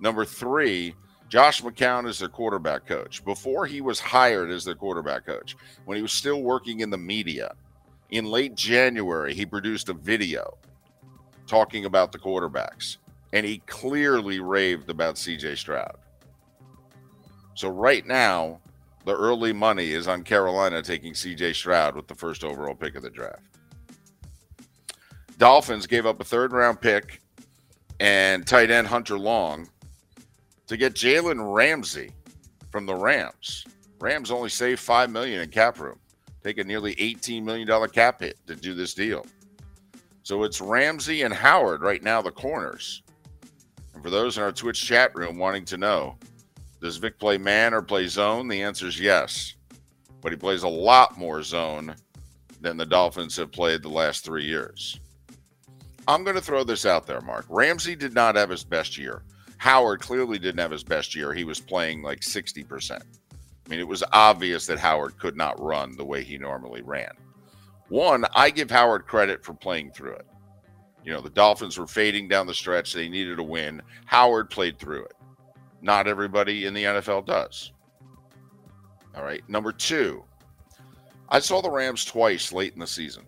Number 0.00 0.26
three, 0.26 0.94
Josh 1.30 1.62
McCown 1.62 2.06
is 2.06 2.18
their 2.18 2.28
quarterback 2.28 2.86
coach. 2.86 3.24
Before 3.24 3.64
he 3.64 3.80
was 3.80 4.00
hired 4.00 4.50
as 4.50 4.66
their 4.66 4.74
quarterback 4.74 5.24
coach, 5.24 5.56
when 5.86 5.96
he 5.96 6.02
was 6.02 6.12
still 6.12 6.42
working 6.42 6.80
in 6.80 6.90
the 6.90 6.98
media, 6.98 7.54
in 8.10 8.26
late 8.26 8.54
January, 8.54 9.34
he 9.34 9.46
produced 9.46 9.88
a 9.88 9.94
video 9.94 10.56
talking 11.46 11.84
about 11.84 12.12
the 12.12 12.18
quarterbacks, 12.18 12.98
and 13.32 13.44
he 13.44 13.58
clearly 13.66 14.40
raved 14.40 14.90
about 14.90 15.16
CJ 15.16 15.56
Stroud. 15.56 15.96
So, 17.54 17.68
right 17.68 18.06
now, 18.06 18.60
the 19.04 19.14
early 19.14 19.52
money 19.52 19.92
is 19.92 20.08
on 20.08 20.22
Carolina 20.22 20.82
taking 20.82 21.12
CJ 21.12 21.54
Stroud 21.54 21.94
with 21.94 22.06
the 22.06 22.14
first 22.14 22.42
overall 22.42 22.74
pick 22.74 22.94
of 22.94 23.02
the 23.02 23.10
draft. 23.10 23.42
Dolphins 25.38 25.86
gave 25.86 26.06
up 26.06 26.20
a 26.20 26.24
third 26.24 26.52
round 26.52 26.80
pick 26.80 27.20
and 28.00 28.46
tight 28.46 28.70
end 28.70 28.86
Hunter 28.86 29.18
Long 29.18 29.68
to 30.66 30.76
get 30.76 30.94
Jalen 30.94 31.54
Ramsey 31.54 32.10
from 32.70 32.86
the 32.86 32.94
Rams. 32.94 33.64
Rams 34.00 34.30
only 34.30 34.48
saved 34.48 34.80
five 34.80 35.10
million 35.10 35.40
in 35.40 35.50
cap 35.50 35.78
room 35.78 35.98
take 36.44 36.58
a 36.58 36.64
nearly 36.64 36.94
$18 36.96 37.42
million 37.42 37.88
cap 37.88 38.20
hit 38.20 38.36
to 38.46 38.54
do 38.54 38.74
this 38.74 38.92
deal. 38.92 39.24
So 40.22 40.44
it's 40.44 40.60
Ramsey 40.60 41.22
and 41.22 41.32
Howard 41.32 41.80
right 41.80 42.02
now, 42.02 42.20
the 42.20 42.30
corners. 42.30 43.02
And 43.94 44.02
for 44.02 44.10
those 44.10 44.36
in 44.36 44.42
our 44.42 44.52
Twitch 44.52 44.82
chat 44.82 45.14
room 45.14 45.38
wanting 45.38 45.64
to 45.66 45.78
know, 45.78 46.18
does 46.80 46.98
Vic 46.98 47.18
play 47.18 47.38
man 47.38 47.72
or 47.72 47.80
play 47.80 48.06
zone? 48.06 48.46
The 48.46 48.62
answer 48.62 48.86
is 48.86 49.00
yes. 49.00 49.54
But 50.20 50.32
he 50.32 50.36
plays 50.36 50.62
a 50.62 50.68
lot 50.68 51.16
more 51.16 51.42
zone 51.42 51.94
than 52.60 52.76
the 52.76 52.86
Dolphins 52.86 53.36
have 53.36 53.52
played 53.52 53.82
the 53.82 53.88
last 53.88 54.24
three 54.24 54.44
years. 54.44 55.00
I'm 56.06 56.24
going 56.24 56.36
to 56.36 56.42
throw 56.42 56.64
this 56.64 56.84
out 56.84 57.06
there, 57.06 57.22
Mark. 57.22 57.46
Ramsey 57.48 57.96
did 57.96 58.14
not 58.14 58.36
have 58.36 58.50
his 58.50 58.64
best 58.64 58.98
year. 58.98 59.22
Howard 59.56 60.00
clearly 60.00 60.38
didn't 60.38 60.60
have 60.60 60.70
his 60.70 60.84
best 60.84 61.14
year. 61.14 61.32
He 61.32 61.44
was 61.44 61.60
playing 61.60 62.02
like 62.02 62.20
60%. 62.20 63.00
I 63.64 63.70
mean, 63.70 63.80
it 63.80 63.88
was 63.88 64.04
obvious 64.12 64.66
that 64.66 64.78
Howard 64.78 65.18
could 65.18 65.36
not 65.36 65.60
run 65.60 65.96
the 65.96 66.04
way 66.04 66.22
he 66.22 66.36
normally 66.36 66.82
ran. 66.82 67.12
One, 67.88 68.24
I 68.34 68.50
give 68.50 68.70
Howard 68.70 69.06
credit 69.06 69.44
for 69.44 69.54
playing 69.54 69.92
through 69.92 70.14
it. 70.14 70.26
You 71.04 71.12
know, 71.12 71.20
the 71.20 71.30
Dolphins 71.30 71.78
were 71.78 71.86
fading 71.86 72.28
down 72.28 72.46
the 72.46 72.54
stretch. 72.54 72.92
They 72.92 73.08
needed 73.08 73.38
a 73.38 73.42
win. 73.42 73.82
Howard 74.06 74.50
played 74.50 74.78
through 74.78 75.04
it. 75.04 75.14
Not 75.82 76.06
everybody 76.06 76.64
in 76.64 76.74
the 76.74 76.84
NFL 76.84 77.26
does. 77.26 77.72
All 79.14 79.22
right. 79.22 79.42
Number 79.48 79.70
two, 79.70 80.24
I 81.28 81.40
saw 81.40 81.60
the 81.60 81.70
Rams 81.70 82.04
twice 82.04 82.52
late 82.52 82.72
in 82.72 82.80
the 82.80 82.86
season. 82.86 83.24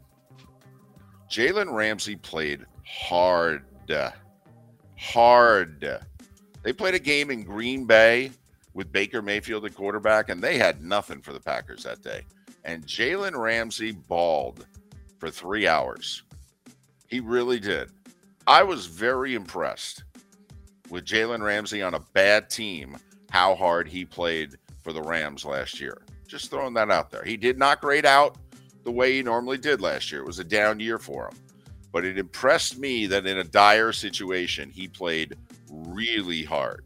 Jalen 1.31 1.73
Ramsey 1.73 2.17
played 2.17 2.65
hard. 2.85 3.65
Hard. 4.97 6.01
They 6.63 6.73
played 6.73 6.95
a 6.95 6.99
game 6.99 7.31
in 7.31 7.45
Green 7.45 7.85
Bay 7.85 8.33
with 8.77 8.93
Baker 8.93 9.23
Mayfield 9.23 9.65
at 9.65 9.75
quarterback, 9.75 10.29
and 10.29 10.43
they 10.43 10.59
had 10.59 10.85
nothing 10.85 11.23
for 11.23 11.33
the 11.33 11.41
Packers 11.41 11.83
that 11.85 12.03
day. 12.03 12.21
And 12.63 12.87
Jalen 12.87 13.35
Ramsey 13.35 13.93
balled 13.93 14.67
for 15.19 15.31
three 15.31 15.67
hours. 15.67 16.23
He 17.09 17.21
really 17.21 17.59
did. 17.59 17.91
I 18.47 18.63
was 18.63 18.85
very 18.85 19.35
impressed 19.35 20.05
with 20.91 21.07
Jalen 21.07 21.43
Ramsey 21.43 21.83
on 21.83 21.95
a 21.95 22.01
bad 22.13 22.51
team, 22.51 22.99
how 23.31 23.55
hard 23.55 23.89
he 23.89 24.05
played 24.05 24.57
for 24.85 24.93
the 24.93 25.03
Rams 25.03 25.47
last 25.47 25.81
year. 25.81 26.03
Just 26.29 26.51
throwing 26.51 26.75
that 26.75 26.91
out 26.91 27.11
there. 27.11 27.25
He 27.25 27.39
did 27.39 27.59
not 27.59 27.81
grade 27.81 28.05
out 28.05 28.37
the 28.85 28.93
way 28.93 29.15
he 29.15 29.23
normally 29.23 29.57
did 29.57 29.81
last 29.81 30.13
year. 30.13 30.21
It 30.21 30.27
was 30.27 30.39
a 30.39 30.45
down 30.45 30.81
year 30.81 30.99
for 30.99 31.29
him. 31.29 31.37
But 31.93 32.05
it 32.05 32.19
impressed 32.19 32.79
me 32.79 33.07
that 33.07 33.27
in 33.27 33.39
a 33.39 33.45
dire 33.45 33.93
situation, 33.93 34.69
he 34.69 34.87
played 34.87 35.35
really 35.71 36.45
hard 36.45 36.85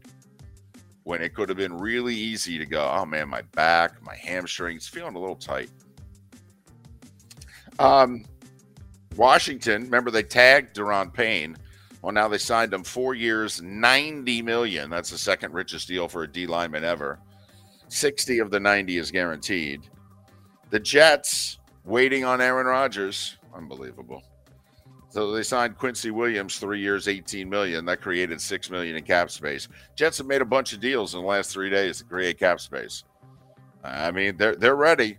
when 1.03 1.21
it 1.21 1.33
could 1.33 1.49
have 1.49 1.57
been 1.57 1.77
really 1.77 2.15
easy 2.15 2.57
to 2.57 2.65
go, 2.65 2.89
oh 2.91 3.05
man, 3.05 3.29
my 3.29 3.41
back, 3.53 4.01
my 4.03 4.15
hamstrings, 4.15 4.87
feeling 4.87 5.15
a 5.15 5.19
little 5.19 5.35
tight. 5.35 5.69
Um, 7.79 8.25
Washington, 9.15 9.83
remember 9.83 10.11
they 10.11 10.23
tagged 10.23 10.75
Daron 10.75 11.13
Payne. 11.13 11.57
Well, 12.01 12.11
now 12.11 12.27
they 12.27 12.37
signed 12.37 12.73
him 12.73 12.83
four 12.83 13.13
years, 13.13 13.61
90 13.61 14.41
million. 14.41 14.89
That's 14.89 15.11
the 15.11 15.17
second 15.17 15.53
richest 15.53 15.87
deal 15.87 16.07
for 16.07 16.23
a 16.23 16.27
D 16.27 16.47
lineman 16.47 16.83
ever. 16.83 17.19
60 17.89 18.39
of 18.39 18.51
the 18.51 18.59
90 18.59 18.97
is 18.97 19.11
guaranteed. 19.11 19.81
The 20.69 20.79
Jets 20.79 21.59
waiting 21.83 22.23
on 22.23 22.41
Aaron 22.41 22.65
Rodgers. 22.65 23.37
Unbelievable. 23.53 24.23
So 25.11 25.29
they 25.31 25.43
signed 25.43 25.77
Quincy 25.77 26.09
Williams 26.09 26.57
three 26.57 26.79
years, 26.79 27.09
18 27.09 27.49
million. 27.49 27.83
That 27.83 27.99
created 27.99 28.39
six 28.39 28.69
million 28.69 28.95
in 28.95 29.03
cap 29.03 29.29
space. 29.29 29.67
Jets 29.93 30.17
have 30.19 30.27
made 30.27 30.41
a 30.41 30.45
bunch 30.45 30.71
of 30.71 30.79
deals 30.79 31.13
in 31.13 31.21
the 31.21 31.27
last 31.27 31.51
three 31.51 31.69
days 31.69 31.97
to 31.97 32.05
create 32.05 32.39
cap 32.39 32.61
space. 32.61 33.03
I 33.83 34.11
mean, 34.11 34.37
they're 34.37 34.55
they're 34.55 34.77
ready. 34.77 35.17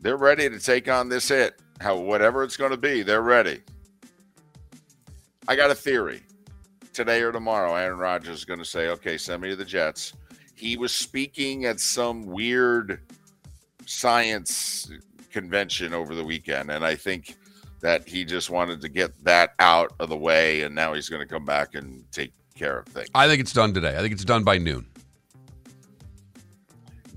They're 0.00 0.18
ready 0.18 0.50
to 0.50 0.58
take 0.58 0.86
on 0.86 1.08
this 1.08 1.28
hit. 1.28 1.54
How 1.80 1.96
whatever 1.96 2.44
it's 2.44 2.58
going 2.58 2.72
to 2.72 2.76
be, 2.76 3.02
they're 3.02 3.22
ready. 3.22 3.62
I 5.48 5.56
got 5.56 5.70
a 5.70 5.74
theory. 5.74 6.22
Today 6.92 7.22
or 7.22 7.32
tomorrow, 7.32 7.74
Aaron 7.74 7.98
Rodgers 7.98 8.40
is 8.40 8.44
going 8.44 8.58
to 8.58 8.66
say, 8.66 8.88
"Okay, 8.88 9.16
send 9.16 9.40
me 9.40 9.48
to 9.48 9.56
the 9.56 9.64
Jets." 9.64 10.12
He 10.54 10.76
was 10.76 10.92
speaking 10.92 11.64
at 11.64 11.80
some 11.80 12.26
weird 12.26 13.00
science 13.86 14.90
convention 15.30 15.94
over 15.94 16.14
the 16.14 16.24
weekend, 16.24 16.70
and 16.70 16.84
I 16.84 16.96
think 16.96 17.36
that 17.82 18.08
he 18.08 18.24
just 18.24 18.48
wanted 18.48 18.80
to 18.80 18.88
get 18.88 19.12
that 19.24 19.54
out 19.58 19.92
of 20.00 20.08
the 20.08 20.16
way, 20.16 20.62
and 20.62 20.74
now 20.74 20.94
he's 20.94 21.08
going 21.08 21.20
to 21.20 21.26
come 21.26 21.44
back 21.44 21.74
and 21.74 22.04
take 22.12 22.32
care 22.54 22.78
of 22.78 22.86
things. 22.86 23.08
I 23.14 23.28
think 23.28 23.40
it's 23.40 23.52
done 23.52 23.74
today. 23.74 23.96
I 23.96 24.00
think 24.00 24.12
it's 24.12 24.24
done 24.24 24.44
by 24.44 24.56
noon. 24.56 24.86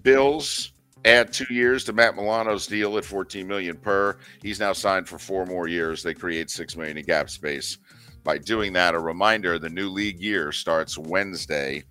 Bills 0.02 0.74
add 1.06 1.32
two 1.32 1.52
years 1.54 1.84
to 1.86 1.94
Matt 1.94 2.16
Milano's 2.16 2.68
deal 2.68 2.98
at 2.98 3.06
14 3.06 3.48
million 3.48 3.78
per. 3.78 4.18
He's 4.42 4.60
now 4.60 4.74
signed 4.74 5.08
for 5.08 5.20
four 5.20 5.46
more 5.46 5.68
years. 5.68 6.02
They 6.02 6.16
create 6.16 6.50
six 6.50 6.76
million 6.76 6.98
in 6.98 7.06
cap 7.06 7.30
space. 7.30 7.78
By 8.24 8.40
doing 8.40 8.74
that, 8.74 8.96
a 8.96 9.00
reminder: 9.00 9.60
the 9.60 9.70
new 9.70 9.90
league 9.90 10.20
year 10.20 10.52
starts 10.52 10.98
Wednesday 10.98 11.84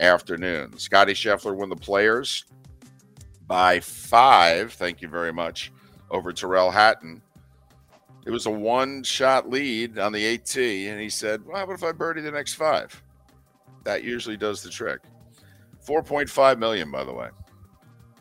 afternoon. 0.00 0.78
Scottie 0.78 1.12
Scheffler 1.12 1.54
won 1.54 1.68
the 1.68 1.76
Players 1.76 2.46
by 3.46 3.80
five. 3.80 4.72
Thank 4.72 5.02
you 5.02 5.08
very 5.08 5.32
much 5.32 5.70
over 6.10 6.32
Tyrrell 6.32 6.70
Hatton. 6.70 7.20
It 8.26 8.30
was 8.30 8.46
a 8.46 8.50
one 8.50 9.02
shot 9.02 9.50
lead 9.50 9.98
on 9.98 10.12
the 10.12 10.34
AT, 10.34 10.56
and 10.56 11.00
he 11.00 11.10
said, 11.10 11.44
Well, 11.44 11.62
about 11.62 11.74
if 11.74 11.84
I 11.84 11.92
birdie 11.92 12.22
the 12.22 12.30
next 12.30 12.54
five? 12.54 13.02
That 13.84 14.02
usually 14.02 14.36
does 14.36 14.62
the 14.62 14.70
trick. 14.70 15.00
4.5 15.86 16.58
million, 16.58 16.90
by 16.90 17.04
the 17.04 17.12
way, 17.12 17.28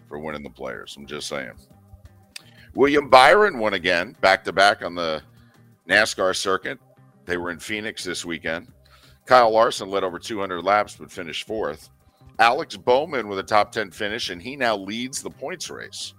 for 0.10 0.20
winning 0.20 0.44
the 0.44 0.50
players. 0.50 0.96
I'm 0.98 1.06
just 1.06 1.28
saying. 1.28 1.54
William 2.76 3.10
Byron 3.10 3.60
won 3.60 3.76
again, 3.76 4.16
back 4.20 4.44
to 4.44 4.52
back 4.52 4.84
on 4.84 4.96
the 4.96 5.22
NASCAR 5.88 6.36
circuit. 6.36 6.80
They 7.26 7.38
were 7.38 7.52
in 7.52 7.60
Phoenix 7.60 8.04
this 8.04 8.26
weekend. 8.26 8.68
Kyle 9.26 9.52
Larson 9.52 9.90
led 9.90 10.04
over 10.04 10.20
200 10.20 10.62
laps 10.62 10.98
but 10.98 11.12
finished 11.12 11.48
fourth. 11.48 11.90
Alex 12.40 12.76
Bowman 12.76 13.30
with 13.30 13.40
a 13.40 13.44
top 13.44 13.72
10 13.72 13.92
finish, 13.92 14.30
and 14.30 14.42
he 14.42 14.58
now 14.58 14.76
leads 14.76 15.22
the 15.22 15.30
points 15.30 15.70
race. 15.70 16.14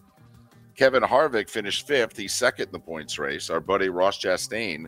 Kevin 0.76 1.02
Harvick 1.02 1.48
finished 1.48 1.86
fifth. 1.86 2.16
He's 2.16 2.32
second 2.32 2.66
in 2.66 2.72
the 2.72 2.78
points 2.78 3.18
race. 3.18 3.50
Our 3.50 3.60
buddy 3.60 3.88
Ross 3.88 4.18
Chastain 4.18 4.86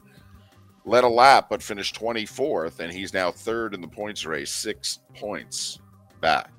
led 0.85 1.05
a 1.05 1.09
lap 1.09 1.49
but 1.51 1.62
finished 1.62 1.99
24th, 2.01 2.81
and 2.81 2.92
he's 2.92 3.12
now 3.12 3.31
third 3.31 3.75
in 3.75 3.81
the 3.81 3.88
points 3.88 4.25
race, 4.25 4.53
six 4.53 5.01
points 5.14 5.81
back. 6.20 6.51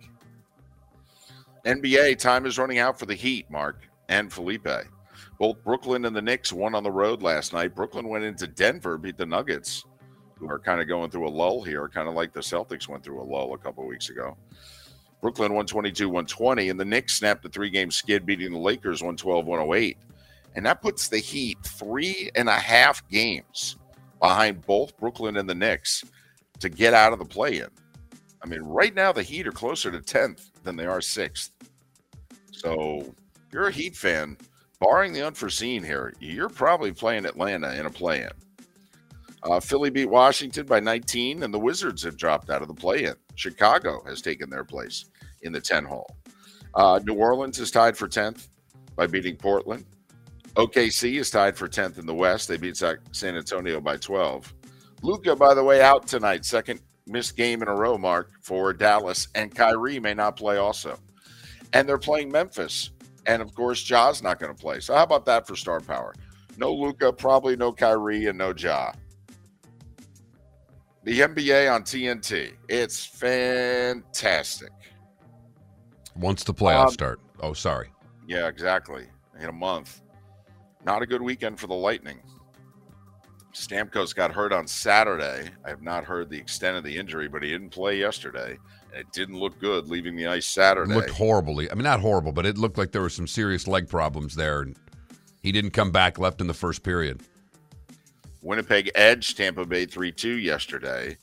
NBA 1.65 2.17
time 2.17 2.45
is 2.45 2.57
running 2.57 2.79
out 2.79 2.97
for 2.97 3.05
the 3.05 3.15
Heat, 3.15 3.49
Mark 3.51 3.87
and 4.07 4.31
Felipe. 4.31 4.67
Both 5.37 5.63
Brooklyn 5.63 6.05
and 6.05 6.15
the 6.15 6.21
Knicks 6.21 6.53
won 6.53 6.73
on 6.73 6.83
the 6.83 6.91
road 6.91 7.21
last 7.21 7.53
night. 7.53 7.75
Brooklyn 7.75 8.07
went 8.07 8.23
into 8.23 8.47
Denver, 8.47 8.97
beat 8.97 9.17
the 9.17 9.25
Nuggets, 9.25 9.83
who 10.35 10.49
are 10.49 10.59
kind 10.59 10.81
of 10.81 10.87
going 10.87 11.09
through 11.09 11.27
a 11.27 11.29
lull 11.29 11.61
here, 11.61 11.87
kind 11.89 12.07
of 12.07 12.15
like 12.15 12.31
the 12.31 12.39
Celtics 12.39 12.87
went 12.87 13.03
through 13.03 13.21
a 13.21 13.23
lull 13.23 13.53
a 13.53 13.57
couple 13.57 13.85
weeks 13.85 14.09
ago. 14.09 14.37
Brooklyn 15.21 15.53
122 15.53 16.07
120, 16.07 16.69
and 16.69 16.79
the 16.79 16.85
Knicks 16.85 17.15
snapped 17.15 17.45
a 17.45 17.49
three 17.49 17.69
game 17.69 17.91
skid, 17.91 18.25
beating 18.25 18.51
the 18.51 18.59
Lakers 18.59 19.01
112 19.01 19.45
108. 19.45 19.97
And 20.55 20.65
that 20.65 20.81
puts 20.81 21.07
the 21.07 21.17
Heat 21.17 21.57
three 21.63 22.31
and 22.35 22.49
a 22.49 22.53
half 22.53 23.07
games 23.09 23.77
behind 24.19 24.65
both 24.65 24.97
Brooklyn 24.97 25.37
and 25.37 25.49
the 25.49 25.55
Knicks 25.55 26.03
to 26.59 26.69
get 26.69 26.93
out 26.93 27.13
of 27.13 27.19
the 27.19 27.25
play 27.25 27.59
in. 27.59 27.67
I 28.41 28.47
mean, 28.47 28.61
right 28.61 28.93
now 28.93 29.11
the 29.11 29.23
Heat 29.23 29.47
are 29.47 29.51
closer 29.51 29.91
to 29.91 29.99
10th 29.99 30.51
than 30.63 30.75
they 30.75 30.85
are 30.85 30.99
6th. 30.99 31.51
So 32.51 32.99
if 32.99 33.53
you're 33.53 33.67
a 33.67 33.71
Heat 33.71 33.95
fan, 33.95 34.37
barring 34.79 35.13
the 35.13 35.25
unforeseen 35.25 35.83
here, 35.83 36.13
you're 36.19 36.49
probably 36.49 36.91
playing 36.91 37.25
Atlanta 37.25 37.73
in 37.73 37.85
a 37.85 37.89
play 37.89 38.21
in. 38.21 38.29
Uh, 39.43 39.59
Philly 39.59 39.89
beat 39.89 40.09
Washington 40.09 40.65
by 40.65 40.79
19, 40.79 41.43
and 41.43 41.53
the 41.53 41.59
Wizards 41.59 42.03
have 42.03 42.17
dropped 42.17 42.49
out 42.49 42.61
of 42.61 42.67
the 42.67 42.73
play 42.73 43.03
in. 43.03 43.15
Chicago 43.35 44.03
has 44.05 44.21
taken 44.21 44.49
their 44.49 44.63
place 44.63 45.05
in 45.43 45.53
the 45.53 45.61
10 45.61 45.85
hole. 45.85 46.09
Uh, 46.73 46.99
New 47.05 47.13
Orleans 47.13 47.59
is 47.59 47.71
tied 47.71 47.95
for 47.95 48.07
10th 48.07 48.49
by 48.95 49.07
beating 49.07 49.35
Portland. 49.35 49.85
OKC 50.55 51.19
is 51.19 51.29
tied 51.29 51.55
for 51.55 51.67
10th 51.67 51.99
in 51.99 52.05
the 52.07 52.13
West. 52.13 52.47
They 52.47 52.57
beat 52.57 52.77
San 52.77 53.37
Antonio 53.37 53.79
by 53.79 53.97
12. 53.97 54.53
Luka, 55.03 55.35
by 55.35 55.53
the 55.53 55.63
way, 55.63 55.81
out 55.81 56.07
tonight. 56.07 56.43
Second 56.43 56.81
missed 57.05 57.37
game 57.37 57.61
in 57.61 57.67
a 57.67 57.75
row, 57.75 57.97
Mark, 57.97 58.31
for 58.41 58.73
Dallas. 58.73 59.27
And 59.35 59.53
Kyrie 59.53 59.99
may 59.99 60.15
not 60.15 60.35
play 60.35 60.57
also. 60.57 60.97
And 61.73 61.87
they're 61.87 61.99
playing 61.99 62.31
Memphis. 62.31 62.89
And 63.27 63.41
of 63.41 63.53
course, 63.53 63.83
Ja's 63.83 64.23
not 64.23 64.39
going 64.39 64.53
to 64.53 64.59
play. 64.59 64.79
So 64.79 64.95
how 64.95 65.03
about 65.03 65.25
that 65.25 65.45
for 65.45 65.55
star 65.55 65.79
power? 65.79 66.15
No 66.57 66.73
Luka, 66.73 67.13
probably 67.13 67.55
no 67.55 67.71
Kyrie, 67.71 68.25
and 68.25 68.37
no 68.37 68.51
Ja 68.57 68.93
the 71.07 71.21
NBA 71.21 71.73
on 71.73 71.83
TNT. 71.83 72.51
It's 72.67 73.05
fantastic. 73.05 74.73
Once 76.17 76.43
the 76.43 76.53
playoffs 76.53 76.87
um, 76.87 76.91
start. 76.91 77.21
Oh, 77.39 77.53
sorry. 77.53 77.87
Yeah, 78.27 78.49
exactly. 78.49 79.05
In 79.39 79.47
a 79.47 79.53
month. 79.53 80.01
Not 80.85 81.01
a 81.01 81.05
good 81.05 81.21
weekend 81.21 81.61
for 81.61 81.67
the 81.67 81.73
Lightning. 81.73 82.19
Stamkos 83.53 84.13
got 84.13 84.33
hurt 84.33 84.51
on 84.51 84.67
Saturday. 84.67 85.49
I 85.65 85.69
have 85.69 85.81
not 85.81 86.03
heard 86.03 86.29
the 86.29 86.37
extent 86.37 86.75
of 86.75 86.83
the 86.83 86.97
injury, 86.97 87.29
but 87.29 87.41
he 87.41 87.49
didn't 87.51 87.69
play 87.69 87.97
yesterday. 87.97 88.57
And 88.91 88.99
it 88.99 89.09
didn't 89.13 89.39
look 89.39 89.57
good 89.61 89.87
leaving 89.87 90.17
the 90.17 90.27
ice 90.27 90.45
Saturday. 90.45 90.91
It 90.91 90.95
looked 90.95 91.11
horribly. 91.11 91.71
I 91.71 91.75
mean, 91.75 91.83
not 91.83 92.01
horrible, 92.01 92.33
but 92.33 92.45
it 92.45 92.57
looked 92.57 92.77
like 92.77 92.91
there 92.91 93.01
were 93.01 93.09
some 93.09 93.27
serious 93.27 93.65
leg 93.65 93.87
problems 93.87 94.35
there. 94.35 94.59
And 94.59 94.75
he 95.41 95.53
didn't 95.53 95.71
come 95.71 95.91
back, 95.91 96.19
left 96.19 96.41
in 96.41 96.47
the 96.47 96.53
first 96.53 96.83
period. 96.83 97.23
Winnipeg 98.47 98.89
edged 98.95 99.35
Tampa 99.35 99.65
Bay 99.65 99.85
3 99.85 100.09
2 100.09 100.37
yesterday. 100.37 101.17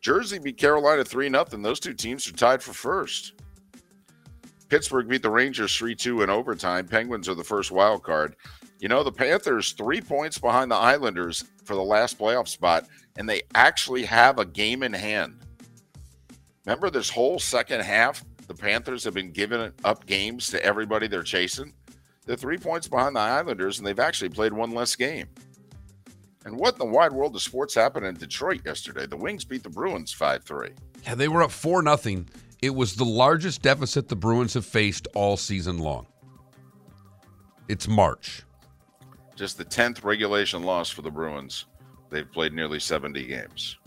Jersey 0.00 0.38
beat 0.38 0.56
Carolina 0.56 1.04
3 1.04 1.28
0. 1.28 1.44
Those 1.44 1.78
two 1.78 1.92
teams 1.92 2.26
are 2.26 2.32
tied 2.32 2.62
for 2.62 2.72
first. 2.72 3.34
Pittsburgh 4.70 5.06
beat 5.06 5.20
the 5.20 5.30
Rangers 5.30 5.76
3 5.76 5.94
2 5.94 6.22
in 6.22 6.30
overtime. 6.30 6.88
Penguins 6.88 7.28
are 7.28 7.34
the 7.34 7.44
first 7.44 7.70
wild 7.70 8.02
card. 8.02 8.34
You 8.80 8.88
know, 8.88 9.02
the 9.02 9.12
Panthers 9.12 9.72
three 9.72 10.00
points 10.00 10.38
behind 10.38 10.70
the 10.70 10.76
Islanders 10.76 11.44
for 11.64 11.74
the 11.74 11.82
last 11.82 12.18
playoff 12.18 12.48
spot, 12.48 12.86
and 13.18 13.28
they 13.28 13.42
actually 13.54 14.04
have 14.04 14.38
a 14.38 14.46
game 14.46 14.82
in 14.82 14.94
hand. 14.94 15.40
Remember 16.64 16.88
this 16.88 17.10
whole 17.10 17.38
second 17.38 17.82
half, 17.82 18.24
the 18.48 18.54
Panthers 18.54 19.04
have 19.04 19.14
been 19.14 19.32
giving 19.32 19.70
up 19.84 20.06
games 20.06 20.48
to 20.48 20.64
everybody 20.64 21.08
they're 21.08 21.22
chasing. 21.22 21.74
They're 22.24 22.36
three 22.36 22.58
points 22.58 22.88
behind 22.88 23.16
the 23.16 23.20
Islanders, 23.20 23.78
and 23.78 23.86
they've 23.86 23.98
actually 23.98 24.30
played 24.30 24.54
one 24.54 24.70
less 24.70 24.96
game. 24.96 25.28
And 26.44 26.56
what 26.58 26.74
in 26.74 26.78
the 26.78 26.84
wide 26.84 27.12
world 27.12 27.34
of 27.34 27.42
sports 27.42 27.74
happened 27.74 28.04
in 28.04 28.14
Detroit 28.14 28.60
yesterday? 28.64 29.06
The 29.06 29.16
Wings 29.16 29.44
beat 29.44 29.62
the 29.62 29.70
Bruins 29.70 30.12
5 30.12 30.44
3. 30.44 30.70
Yeah, 31.04 31.14
they 31.14 31.28
were 31.28 31.42
up 31.42 31.50
4 31.50 31.82
nothing. 31.82 32.28
It 32.60 32.74
was 32.74 32.94
the 32.94 33.04
largest 33.04 33.62
deficit 33.62 34.08
the 34.08 34.16
Bruins 34.16 34.54
have 34.54 34.66
faced 34.66 35.08
all 35.14 35.36
season 35.36 35.78
long. 35.78 36.06
It's 37.68 37.88
March. 37.88 38.42
Just 39.36 39.58
the 39.58 39.64
10th 39.64 40.04
regulation 40.04 40.62
loss 40.62 40.90
for 40.90 41.02
the 41.02 41.10
Bruins. 41.10 41.64
They've 42.10 42.30
played 42.30 42.52
nearly 42.52 42.78
70 42.78 43.26
games. 43.26 43.78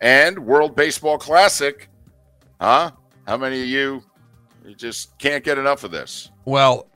And 0.00 0.38
World 0.38 0.76
Baseball 0.76 1.18
Classic. 1.18 1.88
Huh? 2.60 2.90
How 3.26 3.36
many 3.36 3.62
of 3.62 3.68
you, 3.68 4.02
you 4.64 4.74
just 4.74 5.18
can't 5.18 5.42
get 5.42 5.56
enough 5.56 5.84
of 5.84 5.90
this? 5.90 6.30
Well, 6.44 6.90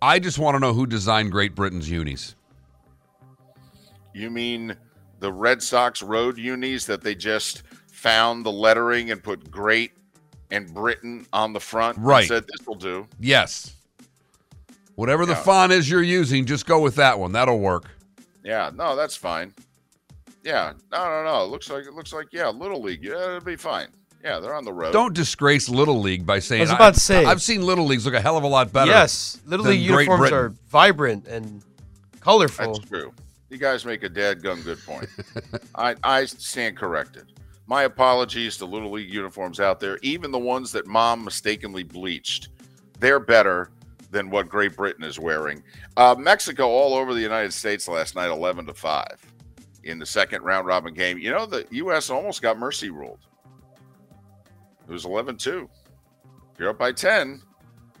I 0.00 0.18
just 0.18 0.38
want 0.38 0.54
to 0.54 0.60
know 0.60 0.72
who 0.72 0.86
designed 0.86 1.30
Great 1.30 1.54
Britain's 1.54 1.90
unis. 1.90 2.36
You 4.14 4.30
mean 4.30 4.76
the 5.20 5.32
Red 5.32 5.62
Sox 5.62 6.02
road 6.02 6.38
unis 6.38 6.86
that 6.86 7.02
they 7.02 7.14
just 7.14 7.62
found 7.90 8.44
the 8.44 8.52
lettering 8.52 9.10
and 9.10 9.22
put 9.22 9.50
great 9.50 9.92
and 10.50 10.72
Britain 10.72 11.26
on 11.32 11.52
the 11.52 11.60
front 11.60 11.98
and 11.98 12.06
Right. 12.06 12.26
said 12.26 12.44
this 12.44 12.66
will 12.66 12.74
do. 12.74 13.06
Yes. 13.20 13.74
Whatever 14.96 15.24
the 15.26 15.32
Yeah. 15.32 15.42
font 15.42 15.72
is 15.72 15.88
you're 15.88 16.02
using, 16.02 16.44
just 16.46 16.66
go 16.66 16.80
with 16.80 16.96
that 16.96 17.18
one. 17.18 17.32
That'll 17.32 17.60
work. 17.60 17.84
Yeah, 18.44 18.70
no, 18.74 18.96
that's 18.96 19.16
fine. 19.16 19.54
Yeah, 20.42 20.72
no, 20.90 21.04
no, 21.04 21.24
no. 21.24 21.44
It 21.44 21.48
looks 21.50 21.68
like 21.70 21.84
it 21.84 21.92
looks 21.94 22.12
like 22.12 22.28
yeah, 22.32 22.48
little 22.48 22.82
league. 22.82 23.04
Yeah, 23.04 23.12
it'll 23.36 23.40
be 23.40 23.56
fine. 23.56 23.88
Yeah, 24.24 24.38
they're 24.40 24.54
on 24.54 24.64
the 24.64 24.72
road. 24.72 24.92
Don't 24.92 25.14
disgrace 25.14 25.70
Little 25.70 25.98
League 26.00 26.26
by 26.26 26.40
saying 26.40 26.60
I 26.60 26.64
was 26.64 26.70
about 26.72 26.92
to 26.94 27.00
say. 27.00 27.24
I've 27.24 27.40
seen 27.40 27.62
Little 27.62 27.86
Leagues 27.86 28.04
look 28.04 28.12
a 28.14 28.20
hell 28.20 28.36
of 28.36 28.44
a 28.44 28.46
lot 28.46 28.70
better. 28.70 28.90
Yes, 28.90 29.38
Little 29.46 29.64
than 29.64 29.72
League 29.74 29.80
uniforms 29.82 30.18
Britain. 30.20 30.38
are 30.38 30.48
vibrant 30.68 31.26
and 31.26 31.62
colorful. 32.20 32.74
That's 32.74 32.86
true. 32.88 33.14
You 33.50 33.58
guys 33.58 33.84
make 33.84 34.04
a 34.04 34.08
dead 34.08 34.42
gun 34.42 34.62
good 34.62 34.78
point. 34.86 35.08
I 35.74 35.96
I 36.04 36.24
stand 36.24 36.76
corrected. 36.76 37.32
My 37.66 37.82
apologies 37.82 38.56
to 38.58 38.64
little 38.64 38.92
league 38.92 39.12
uniforms 39.12 39.60
out 39.60 39.80
there, 39.80 39.98
even 40.02 40.30
the 40.30 40.38
ones 40.38 40.72
that 40.72 40.86
mom 40.86 41.24
mistakenly 41.24 41.82
bleached. 41.82 42.48
They're 43.00 43.20
better 43.20 43.70
than 44.10 44.30
what 44.30 44.48
Great 44.48 44.76
Britain 44.76 45.04
is 45.04 45.18
wearing. 45.18 45.62
Uh, 45.96 46.14
Mexico 46.18 46.68
all 46.68 46.94
over 46.94 47.12
the 47.12 47.20
United 47.20 47.52
States 47.52 47.88
last 47.88 48.14
night, 48.14 48.30
eleven 48.30 48.66
to 48.66 48.74
five, 48.74 49.18
in 49.82 49.98
the 49.98 50.06
second 50.06 50.42
round 50.42 50.66
robin 50.66 50.94
game. 50.94 51.18
You 51.18 51.30
know 51.30 51.44
the 51.44 51.66
U.S. 51.70 52.08
almost 52.08 52.42
got 52.42 52.56
mercy 52.58 52.90
ruled. 52.90 53.26
It 54.88 54.92
was 54.92 55.04
11-2. 55.04 55.68
If 56.52 56.58
you're 56.58 56.70
up 56.70 56.78
by 56.78 56.92
ten, 56.92 57.42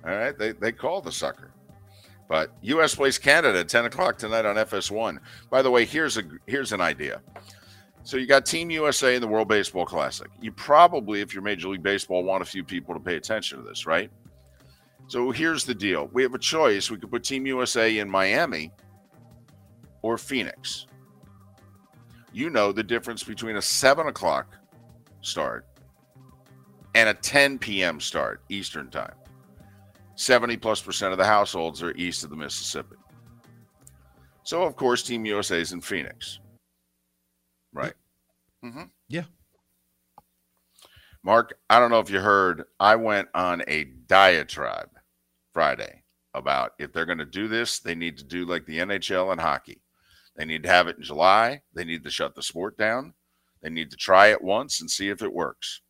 all 0.04 0.10
right, 0.12 0.36
they 0.38 0.52
they 0.52 0.70
call 0.72 1.00
the 1.00 1.12
sucker. 1.12 1.49
But 2.30 2.52
U.S. 2.62 2.94
plays 2.94 3.18
Canada 3.18 3.58
at 3.58 3.68
10 3.68 3.86
o'clock 3.86 4.16
tonight 4.16 4.46
on 4.46 4.54
FS1. 4.54 5.18
By 5.50 5.62
the 5.62 5.70
way, 5.70 5.84
here's 5.84 6.16
a 6.16 6.22
here's 6.46 6.70
an 6.72 6.80
idea. 6.80 7.20
So 8.04 8.18
you 8.18 8.26
got 8.28 8.46
Team 8.46 8.70
USA 8.70 9.16
in 9.16 9.20
the 9.20 9.26
World 9.26 9.48
Baseball 9.48 9.84
Classic. 9.84 10.28
You 10.40 10.52
probably, 10.52 11.22
if 11.22 11.34
you're 11.34 11.42
Major 11.42 11.68
League 11.68 11.82
Baseball, 11.82 12.22
want 12.22 12.40
a 12.40 12.46
few 12.46 12.62
people 12.62 12.94
to 12.94 13.00
pay 13.00 13.16
attention 13.16 13.58
to 13.58 13.68
this, 13.68 13.84
right? 13.84 14.12
So 15.08 15.32
here's 15.32 15.64
the 15.64 15.74
deal: 15.74 16.08
we 16.12 16.22
have 16.22 16.32
a 16.32 16.38
choice. 16.38 16.88
We 16.88 16.98
could 16.98 17.10
put 17.10 17.24
Team 17.24 17.46
USA 17.46 17.98
in 17.98 18.08
Miami 18.08 18.70
or 20.02 20.16
Phoenix. 20.16 20.86
You 22.32 22.48
know 22.48 22.70
the 22.70 22.84
difference 22.84 23.24
between 23.24 23.56
a 23.56 23.62
seven 23.62 24.06
o'clock 24.06 24.56
start 25.20 25.66
and 26.94 27.08
a 27.08 27.14
10 27.14 27.58
p.m. 27.58 27.98
start 27.98 28.40
Eastern 28.48 28.88
time. 28.88 29.14
70 30.16 30.56
plus 30.58 30.80
percent 30.80 31.12
of 31.12 31.18
the 31.18 31.24
households 31.24 31.82
are 31.82 31.92
east 31.96 32.24
of 32.24 32.30
the 32.30 32.36
Mississippi. 32.36 32.96
So, 34.42 34.62
of 34.62 34.76
course, 34.76 35.02
Team 35.02 35.24
USA 35.26 35.60
is 35.60 35.72
in 35.72 35.80
Phoenix. 35.80 36.40
Right. 37.72 37.94
hmm 38.62 38.84
Yeah. 39.08 39.24
Mark, 41.22 41.58
I 41.68 41.78
don't 41.78 41.90
know 41.90 42.00
if 42.00 42.10
you 42.10 42.20
heard, 42.20 42.64
I 42.78 42.96
went 42.96 43.28
on 43.34 43.62
a 43.68 43.84
diatribe 43.84 44.90
Friday 45.52 46.02
about 46.32 46.72
if 46.78 46.92
they're 46.92 47.06
going 47.06 47.18
to 47.18 47.26
do 47.26 47.46
this, 47.48 47.78
they 47.78 47.94
need 47.94 48.16
to 48.18 48.24
do 48.24 48.46
like 48.46 48.64
the 48.66 48.78
NHL 48.78 49.30
and 49.30 49.40
hockey. 49.40 49.82
They 50.36 50.44
need 50.44 50.62
to 50.62 50.68
have 50.70 50.88
it 50.88 50.96
in 50.96 51.02
July. 51.02 51.60
They 51.74 51.84
need 51.84 52.04
to 52.04 52.10
shut 52.10 52.34
the 52.34 52.42
sport 52.42 52.78
down. 52.78 53.14
They 53.62 53.68
need 53.68 53.90
to 53.90 53.96
try 53.96 54.28
it 54.28 54.42
once 54.42 54.80
and 54.80 54.90
see 54.90 55.10
if 55.10 55.22
it 55.22 55.32
works. 55.32 55.82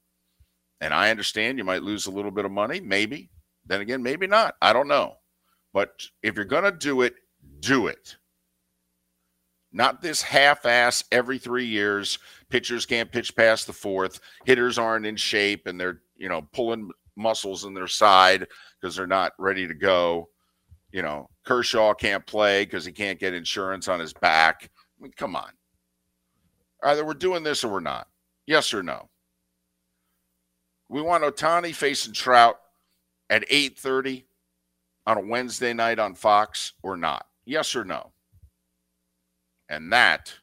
And 0.81 0.93
I 0.93 1.11
understand 1.11 1.59
you 1.59 1.65
might 1.65 1.83
lose 1.83 2.07
a 2.07 2.11
little 2.11 2.31
bit 2.33 2.45
of 2.45 2.51
money, 2.51 2.81
maybe. 2.81 3.31
Then 3.71 3.83
again, 3.83 4.03
maybe 4.03 4.27
not. 4.27 4.57
I 4.61 4.73
don't 4.73 4.89
know. 4.89 5.15
But 5.73 6.03
if 6.25 6.35
you're 6.35 6.45
going 6.45 6.65
to 6.65 6.73
do 6.73 7.03
it, 7.03 7.15
do 7.61 7.87
it. 7.87 8.17
Not 9.73 10.03
this 10.03 10.23
half 10.23 10.67
ass 10.67 11.05
every 11.13 11.39
three 11.39 11.67
years. 11.67 12.19
Pitchers 12.49 12.85
can't 12.85 13.13
pitch 13.13 13.37
past 13.37 13.69
the 13.69 13.73
fourth. 13.73 14.19
Hitters 14.45 14.77
aren't 14.77 15.07
in 15.07 15.15
shape 15.15 15.69
and 15.69 15.79
they're, 15.79 16.01
you 16.17 16.29
know, 16.29 16.43
pulling 16.53 16.91
muscles 17.15 17.65
in 17.65 17.73
their 17.73 17.87
side 17.87 18.49
because 18.81 18.97
they're 18.97 19.07
not 19.07 19.35
ready 19.39 19.69
to 19.69 19.75
go. 19.75 20.29
You 20.91 21.03
know, 21.03 21.31
Kershaw 21.47 21.95
can't 21.95 22.27
play 22.27 22.65
because 22.65 22.85
he 22.85 22.91
can't 22.91 23.21
get 23.21 23.35
insurance 23.35 23.87
on 23.87 24.01
his 24.01 24.13
back. 24.13 24.69
I 24.99 25.05
mean, 25.05 25.13
come 25.17 25.37
on. 25.37 25.53
Either 26.83 27.07
we're 27.07 27.15
doing 27.15 27.45
this 27.45 27.63
or 27.63 27.71
we're 27.71 27.79
not. 27.79 28.09
Yes 28.49 28.75
or 28.75 28.83
no? 28.83 29.09
We 30.89 31.03
want 31.03 31.23
Ohtani 31.23 31.73
facing 31.73 32.15
Trout 32.15 32.57
at 33.31 33.45
8:30 33.51 34.25
on 35.07 35.17
a 35.17 35.21
Wednesday 35.23 35.73
night 35.73 35.99
on 35.99 36.15
Fox 36.15 36.75
or 36.83 36.97
not? 36.97 37.27
Yes 37.47 37.75
or 37.75 37.85
no? 37.85 38.13
And 39.69 39.93
that 39.93 40.35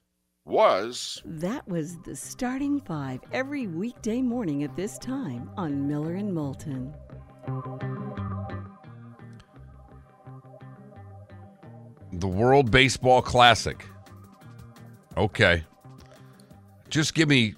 was 0.46 1.22
That 1.26 1.68
was 1.68 2.00
the 2.00 2.16
starting 2.16 2.80
five 2.80 3.20
every 3.34 3.68
weekday 3.68 4.22
morning 4.22 4.64
at 4.64 4.76
this 4.76 4.98
time 4.98 5.52
on 5.58 5.88
Miller 5.88 6.16
and 6.16 6.34
Moulton. 6.34 6.94
The 12.14 12.28
World 12.28 12.72
Baseball 12.72 13.22
Classic. 13.22 13.86
Okay. 15.18 15.64
Just 16.90 17.14
give 17.14 17.28
me 17.28 17.56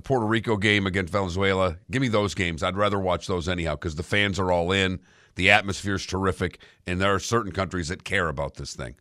the 0.00 0.08
Puerto 0.08 0.24
Rico 0.24 0.56
game 0.56 0.86
against 0.86 1.12
Venezuela. 1.12 1.76
Give 1.90 2.00
me 2.00 2.08
those 2.08 2.34
games. 2.34 2.62
I'd 2.62 2.76
rather 2.76 2.98
watch 2.98 3.26
those 3.26 3.48
anyhow 3.48 3.74
because 3.74 3.96
the 3.96 4.02
fans 4.02 4.38
are 4.38 4.50
all 4.50 4.72
in. 4.72 4.98
The 5.34 5.50
atmosphere's 5.50 6.06
terrific. 6.06 6.58
And 6.86 6.98
there 7.00 7.14
are 7.14 7.18
certain 7.18 7.52
countries 7.52 7.88
that 7.88 8.02
care 8.02 8.28
about 8.28 8.54
this 8.54 8.74
thing. 8.74 8.96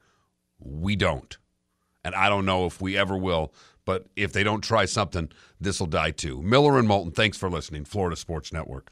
We 0.60 0.98
don't. 0.98 1.38
And 2.04 2.14
I 2.16 2.28
don't 2.28 2.46
know 2.46 2.66
if 2.66 2.82
we 2.82 2.98
ever 2.98 3.18
will. 3.18 3.54
But 3.86 4.08
if 4.18 4.34
they 4.34 4.44
don't 4.44 4.62
try 4.62 4.86
something, 4.86 5.32
this 5.60 5.80
will 5.80 5.88
die 5.88 6.12
too. 6.12 6.42
Miller 6.42 6.78
and 6.78 6.88
Moulton, 6.88 7.14
thanks 7.14 7.38
for 7.38 7.50
listening. 7.50 7.86
Florida 7.86 8.18
Sports 8.18 8.52
Network. 8.52 8.92